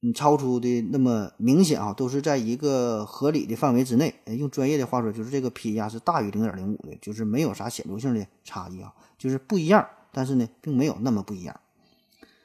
[0.00, 4.12] 你超出的那么明显啊，都是在一个合理的范围之内。
[4.26, 11.58] 用专业的话说，就是这个 p 呀是大于零点零五的，就是没有啥显著性的差异啊，就是不一样，但是呢，并没有那么不一样。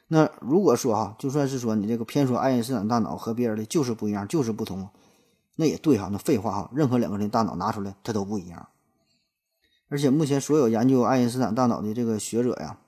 [0.08, 4.88] 那如果说哈，就算是说你这个偏说爱因斯坦大脑和别人的就是不一样，就是不同，
[5.56, 6.08] 那也对哈。
[6.12, 8.68] 那废话哈，任何两个人大脑拿出来，它都不一样。
[9.88, 12.78] 而且目前所有研究爱因斯坦大脑的这个学者呀，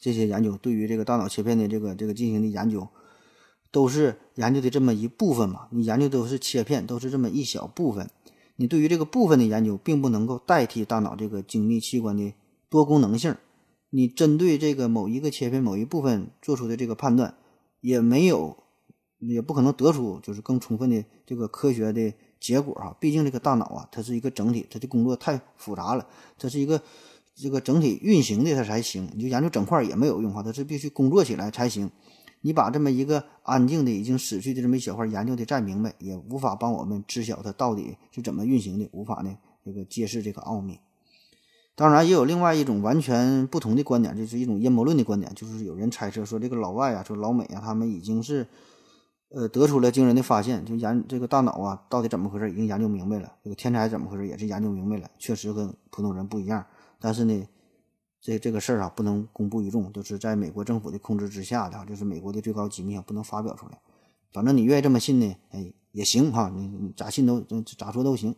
[0.00, 2.88] 这些研究对于这个大脑切片的这个这个进行的研究，
[3.70, 5.68] 都是研究的这么一部分嘛。
[5.70, 8.10] 你研究都是切片，都是这么一小部分。
[8.56, 12.34] 你对于这个部分的研究，并不能够代替大脑这个精密器官的
[12.68, 13.36] 多功能性。
[13.90, 17.34] 你针对这个某一个切片某一部分做出的这个判断，
[17.80, 18.56] 也没有，
[19.18, 22.96] 也不可能得出就是更充分的这个科学的结果哈。
[23.00, 26.06] 毕竟这个大脑啊，它是一个整体，它的工作太复杂了，
[26.38, 26.80] 它是一个
[27.34, 29.08] 这个整体运行的它才行。
[29.14, 31.90] 你就研究整块也没有用哈，它是必须工作起来才行。
[32.42, 40.78] 你把这么一个安静的已经死去的这么一小块研究的再明白，也无法帮我们知晓它到底是怎么运行的，无法呢这个揭示这个奥秘。
[41.80, 48.46] 当然，也有另外一种完全不同的观点，就是一种阴谋论的观点，就是有人猜测说，这个老外啊，说老美啊，他们已经是，
[49.30, 53.32] 呃，得出了惊人的发现，就研这个大脑啊，到底怎么回事，已经研究明白了。
[53.42, 56.66] 这个天才怎么回事，也是研究明白了，确实跟普通人不一样。
[57.00, 57.48] 但是呢，
[58.20, 63.78] 这这个事儿啊，不能公布于众，就是在美国政府的控制之下的，就是美国的最高机密啊，不能发表出来。
[64.34, 67.40] 反正你愿意这么信呢，哎，也行哈，你你咋信都
[67.78, 68.36] 咋说都行。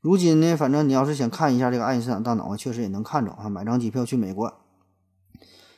[0.00, 3.50] 如今呢，反正你要是想看一下这个爱因斯坦大脑啊，确实也能看着啊。
[3.50, 4.50] 买张机票去美国，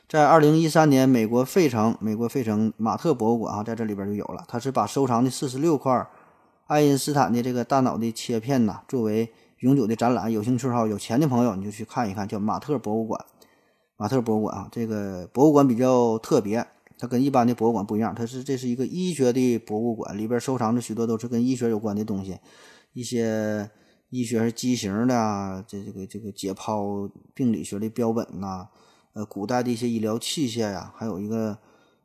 [0.07, 4.45] 在二零一三年，美国费城，美国费城马特博物馆啊，在这里边就有了。
[4.47, 6.07] 他是把收藏的四十六块
[6.67, 10.31] 爱因斯坦的这个大脑的切片呐，作为永久的展览。
[10.31, 13.25] 有兴趣哈，有钱的朋友你就去看一看，叫马特博物馆。
[13.97, 16.65] 马特博物馆啊，这个博物馆比较特别，
[16.97, 22.37] 它跟一般的博物馆不一样，它是这是一个医学的博物馆，里边收藏的许多都是跟医学有关的东西，
[22.93, 23.69] 一些。
[24.13, 28.67] 医学是畸形的，这这个这个解剖病理学的标本呐，
[29.13, 31.57] 呃，古代的一些医疗器械呀，还有一个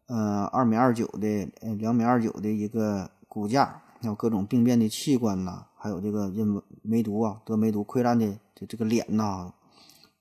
[0.07, 1.29] 呃二米二九的
[1.61, 9.53] 呃两米二九的一个骨架，还有各种病变的器官呐，还有这个因梅毒啊得梅毒溃烂的这这个脸呐，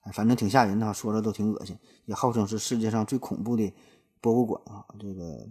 [0.02, 3.74] 哎，反正挺吓人的，说着都挺恶心，也号称是世界上最恐怖的
[4.20, 4.84] 博物馆啊。
[5.00, 5.48] 这个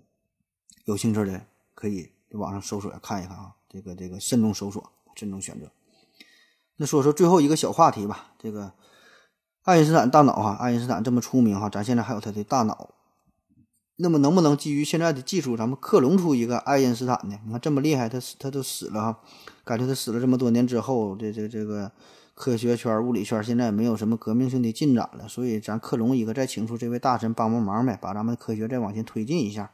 [0.85, 1.41] 有兴趣的
[1.75, 5.67] 可以网上搜索看一看啊，这个这个慎重搜索，慎重选择。
[6.77, 8.33] 那说说最后一个小话题吧。
[8.39, 8.73] 这个
[9.63, 12.91] 爱因斯坦大脑哈，爱因斯坦这么出名哈，咱现在还有他的大脑。
[13.99, 17.39] 那么能不能基于现在的技术，咱们克隆出一个爱因斯坦呢？
[17.47, 19.21] 你看这么厉害，他他都死了哈，
[19.65, 21.91] 感觉他死了这么多年之后，这这这个
[22.35, 29.71] 科学圈、物理圈现在没有什么革命性的进展了，所以咱克隆一个，再请出这位大神帮帮忙呗，把咱们科学再往前推进一下。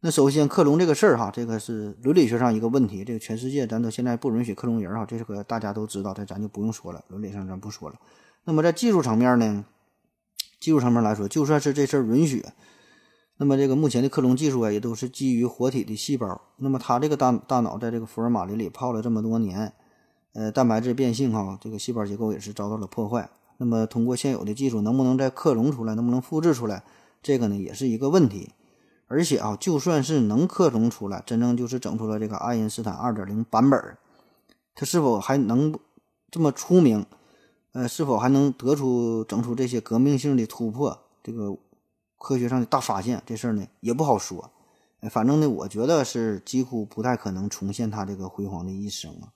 [0.00, 3.04] 那首先克隆这个事儿哈，这个是伦理学上一个问题。
[3.04, 7.04] 这个全世界咱都现在不允许克隆人哈，这个大家都知道，这咱就不用说了。
[7.08, 7.96] 伦理上咱不说了。
[8.44, 9.64] 那么在技术层面呢，
[10.60, 12.46] 技术层面来说，就算是这事儿允许，
[13.38, 16.40] 那么这个目前的克隆技术啊，也都是基于活体的细胞。
[16.58, 19.72] 那么它这个大大脑在这个福尔马林里泡了这么多年，
[20.32, 23.28] 呃，蛋白质变性哈，这个细胞结构也是遭到了破坏。
[23.56, 26.84] 那么通过现有的技术，能不能再克隆出来，能不能复制出来，
[27.20, 28.52] 这个呢也是一个问题。
[29.08, 33.98] 而且啊，就算是能克隆出来，真正就是整出了这个爱因斯坦二点零版本，
[34.76, 35.76] 它是否还能
[36.30, 37.04] 这么出名？
[37.72, 40.96] 呃，是否还能得出整出这些革命性的突破？
[41.22, 41.58] 这个。
[42.20, 44.50] 科学上的大发现，这事儿呢也不好说。
[45.08, 49.30] 反正呢，我觉得是几乎不太可能重现他这个辉煌的一生啊。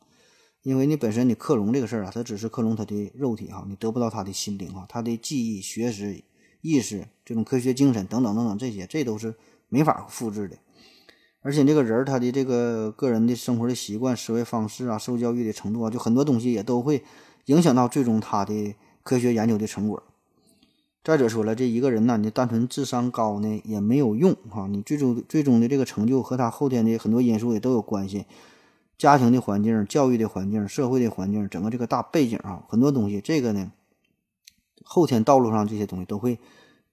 [0.63, 6.25] 因为你本身你克隆这个事儿啊，它只是克隆他的肉体哈，你得不到他的心灵哈，他的记忆、学识、
[6.61, 9.37] 意识这种科学精神等等等等这些，这都是
[9.73, 10.59] 没法复制的。
[11.41, 17.03] 而且这个人儿他的这个个人的生活的习惯、思维方式啊、受教育的程度啊，就很多东西也都会
[17.47, 20.03] 影响到最终他的科学研究的成果。
[21.03, 24.69] 再者说了，这一个人呢，你单纯智商高呢也没有用哈。
[24.69, 28.27] 你最终最终的这个成就和他后天的很多因素也都有关系，
[28.97, 33.73] 家庭的环境、教育的环境、社会的环境，整个这个大背景啊，很多东西，这个呢，
[34.85, 36.39] 后天道路上这些东西都会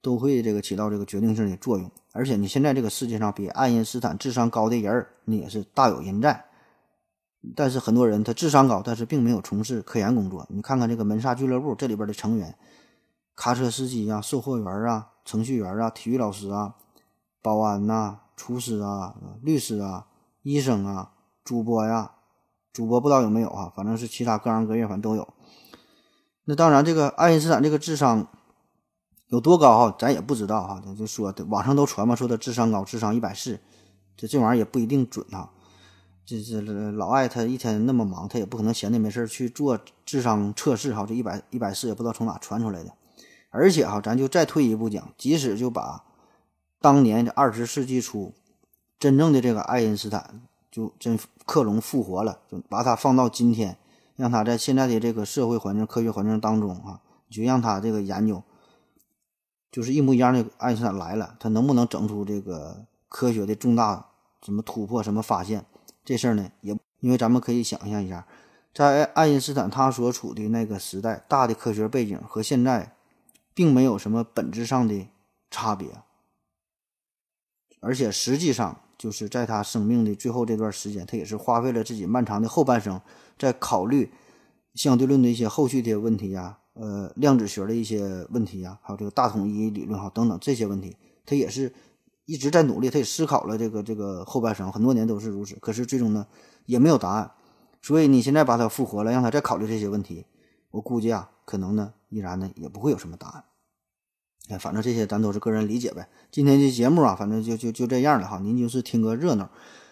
[0.01, 1.89] 都会这个起到这个决定性的作用。
[2.13, 6.45] 而且你现在这个世界上比爱因斯坦智商高的人儿，你也是大有人在。
[7.55, 10.45] 但是很多人他智商高，但是并没有从事科研工作。
[10.49, 12.55] 你看看这个门萨俱乐部这里边的成员。
[13.35, 16.75] 卡车司机啊，售货员啊，程序员啊，体育老师啊，
[17.41, 20.07] 保安呐，厨师啊，律师啊，
[20.41, 21.13] 医生啊，
[21.45, 22.11] 主播呀，
[22.73, 23.71] 主播不知道有没有啊？
[23.73, 25.25] 反正是其他各行各业，反正都有。
[26.43, 28.27] 那当然，这个爱因斯坦这个智商
[29.30, 30.84] 有多高哈，咱也不知道哈。
[30.97, 33.59] 就说网上都传嘛，说他智商高，智商一百四，
[34.17, 35.51] 这这玩意儿也不一定准哈。
[36.25, 41.05] 这这老爱他一天那么忙，他也不可能闲的没事去做智商测试哈。
[41.07, 42.93] 这一百一百四也不知道从哪传出来的。
[43.49, 46.03] 而且哈，咱就再退一步讲，即使就把
[46.80, 48.34] 当年这二十世纪初
[48.99, 53.77] 真正的这个爱因斯坦就真克隆复活了，就把他放到今天，
[54.15, 58.43] 让他在现在的这个社会环境、科学环境当中啊，就让他这个研究
[59.72, 64.07] 就是一模一样的爱因斯坦来了，他能不能整出这个科学的重大
[64.43, 65.65] 什么突破、什么发现？
[66.03, 68.26] 这事儿呢，也因为咱们可以想象一下，
[68.74, 72.95] 在爱因斯坦他所处的那个时代，大的科学背景和现在。
[73.51, 75.07] 并没有什么本质上的
[75.51, 75.89] 差别，
[77.82, 83.01] 而且实际上就是在他生命的最后这段时间，他也是花费了自己漫长的后半生，
[83.38, 84.13] 在考虑
[84.76, 91.73] 相对论的一些后续的问题呀，呃，量子学的一些问题呀，还有这个大统一理论哈等等这些问题，他也是
[92.23, 96.25] 一直在努力，他也思考了这个这个后半生很多年都是如此，可是最终呢
[96.65, 97.32] 也没有答案，
[97.82, 100.25] 所以你现在把他复活了，让他再考虑这些问题，
[100.71, 103.43] 我估计啊，可能呢依然呢也不会有什么答案。
[104.47, 106.07] 哎，反正这些咱都是个人理解呗。
[106.32, 108.39] 今天的节目啊，反正就就就这样了哈。
[108.39, 109.49] 您就是听个热闹，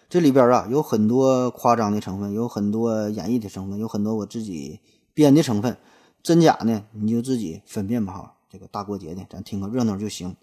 [0.08, 4.80] 这里边啊有很多夸张的成分，有很多演绎的成分，有很多我自己
[5.14, 5.78] 编的成分，
[6.22, 8.34] 真假呢你就自己分辨吧哈。
[8.50, 10.36] 这个大过节的，咱听个热闹就行。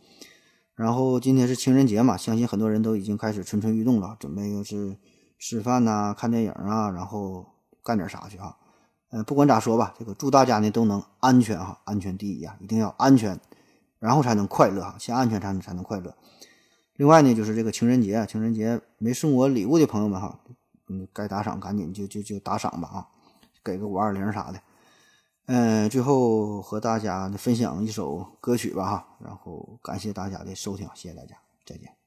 [0.74, 4.96] 然后今天是情人节嘛，相信很多人都已经开始蠢蠢欲动了，准备又是
[5.38, 7.46] 吃饭呐、看电影啊，然后
[7.82, 8.58] 干点啥去哈。
[9.10, 13.40] 嗯，不管咋说吧，这个祝大家呢都能安全哈，安全第一啊，一定要安全。
[14.00, 16.14] 然后才能快乐哈，先安全才能才能快乐。
[16.96, 20.40] 另外呢，就是这个情人节，情人节没送我礼物的朋友们哈，
[20.88, 23.08] 嗯，该打赏赶紧就就就打赏吧啊，
[23.64, 24.60] 给个五二零啥的。
[25.46, 31.36] 嗯，最后和大家分享一首歌曲吧哈，然后感谢大家的收听，谢谢大家，
[31.66, 32.03] 再见。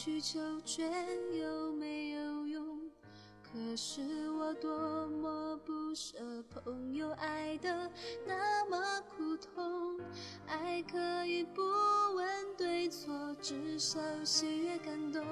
[0.00, 0.90] 言委曲求全
[1.36, 2.78] 有没有用？
[3.42, 7.90] 可是我多么不舍朋友爱的
[8.26, 9.98] 那么苦痛，
[10.46, 11.60] 爱可以不
[12.14, 15.22] 问对错，至少喜悦感动。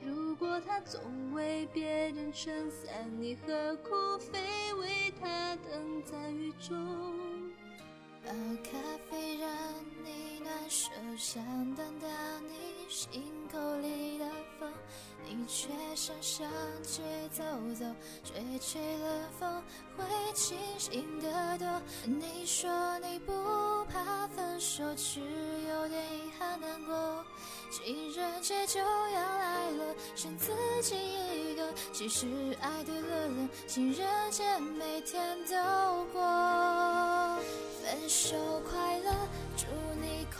[0.00, 6.76] 如果他总为别人撑伞，你何苦非为他等在雨中？
[8.26, 8.32] 熬
[8.62, 8.78] 咖
[9.10, 9.50] 啡让
[10.04, 10.90] 你暖手。
[10.90, 11.42] 手想
[11.74, 12.08] 等到
[12.40, 13.22] 你心
[13.52, 14.24] 口里的
[14.58, 14.72] 风，
[15.24, 16.48] 你却想上
[16.82, 17.42] 街走
[17.78, 17.84] 走，
[18.24, 19.62] 吹吹了风
[19.96, 21.82] 会清醒得多。
[22.04, 23.32] 你说你不
[23.86, 25.20] 怕分手，只
[25.68, 27.24] 有点遗憾难过。
[27.70, 31.72] 情人节就要来了，剩自己一个。
[31.92, 32.26] 其实
[32.60, 37.38] 爱对了人，情人节每天都过。
[37.82, 38.36] 分手
[38.70, 39.12] 快乐，
[39.56, 39.66] 祝
[40.00, 40.39] 你快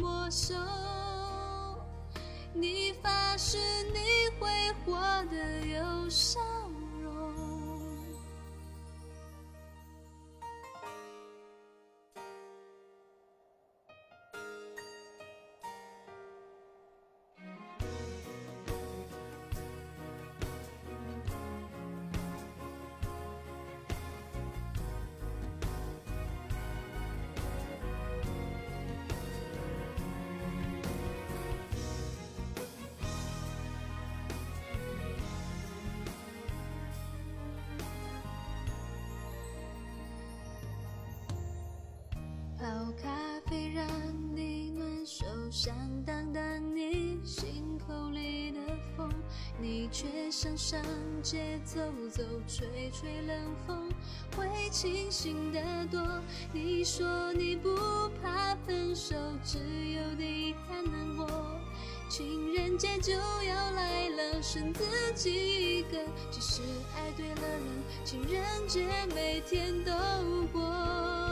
[0.00, 0.54] 没收。
[2.54, 3.58] 你发誓
[3.92, 3.98] 你
[4.38, 4.48] 会
[4.84, 6.42] 活得有伤
[43.00, 43.08] 咖
[43.46, 43.86] 啡让
[44.34, 45.74] 你暖手，想
[46.04, 46.42] 挡挡
[46.76, 48.58] 你心口里的
[48.96, 49.08] 风，
[49.60, 50.80] 你却想上
[51.22, 51.80] 街走
[52.10, 53.36] 走，吹吹冷
[53.66, 53.88] 风
[54.36, 56.00] 会清醒得多。
[56.52, 57.68] 你说你不
[58.20, 59.14] 怕分手，
[59.44, 61.26] 只有点遗憾难过。
[62.08, 64.84] 情人节就要来了，剩自
[65.14, 65.98] 己一个。
[66.30, 66.60] 只是
[66.94, 67.60] 爱对了人，
[68.04, 69.92] 情人节每天都
[70.52, 71.31] 过。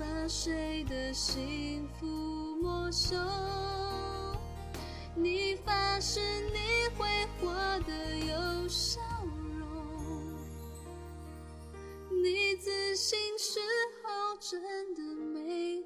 [0.00, 2.06] 把谁的幸福
[2.62, 3.14] 没收。
[5.14, 7.06] 你发誓你会
[7.38, 7.52] 活
[7.86, 8.98] 得有笑
[9.58, 9.68] 容，
[12.22, 13.60] 你自信时
[14.02, 15.02] 候真的
[15.34, 15.84] 没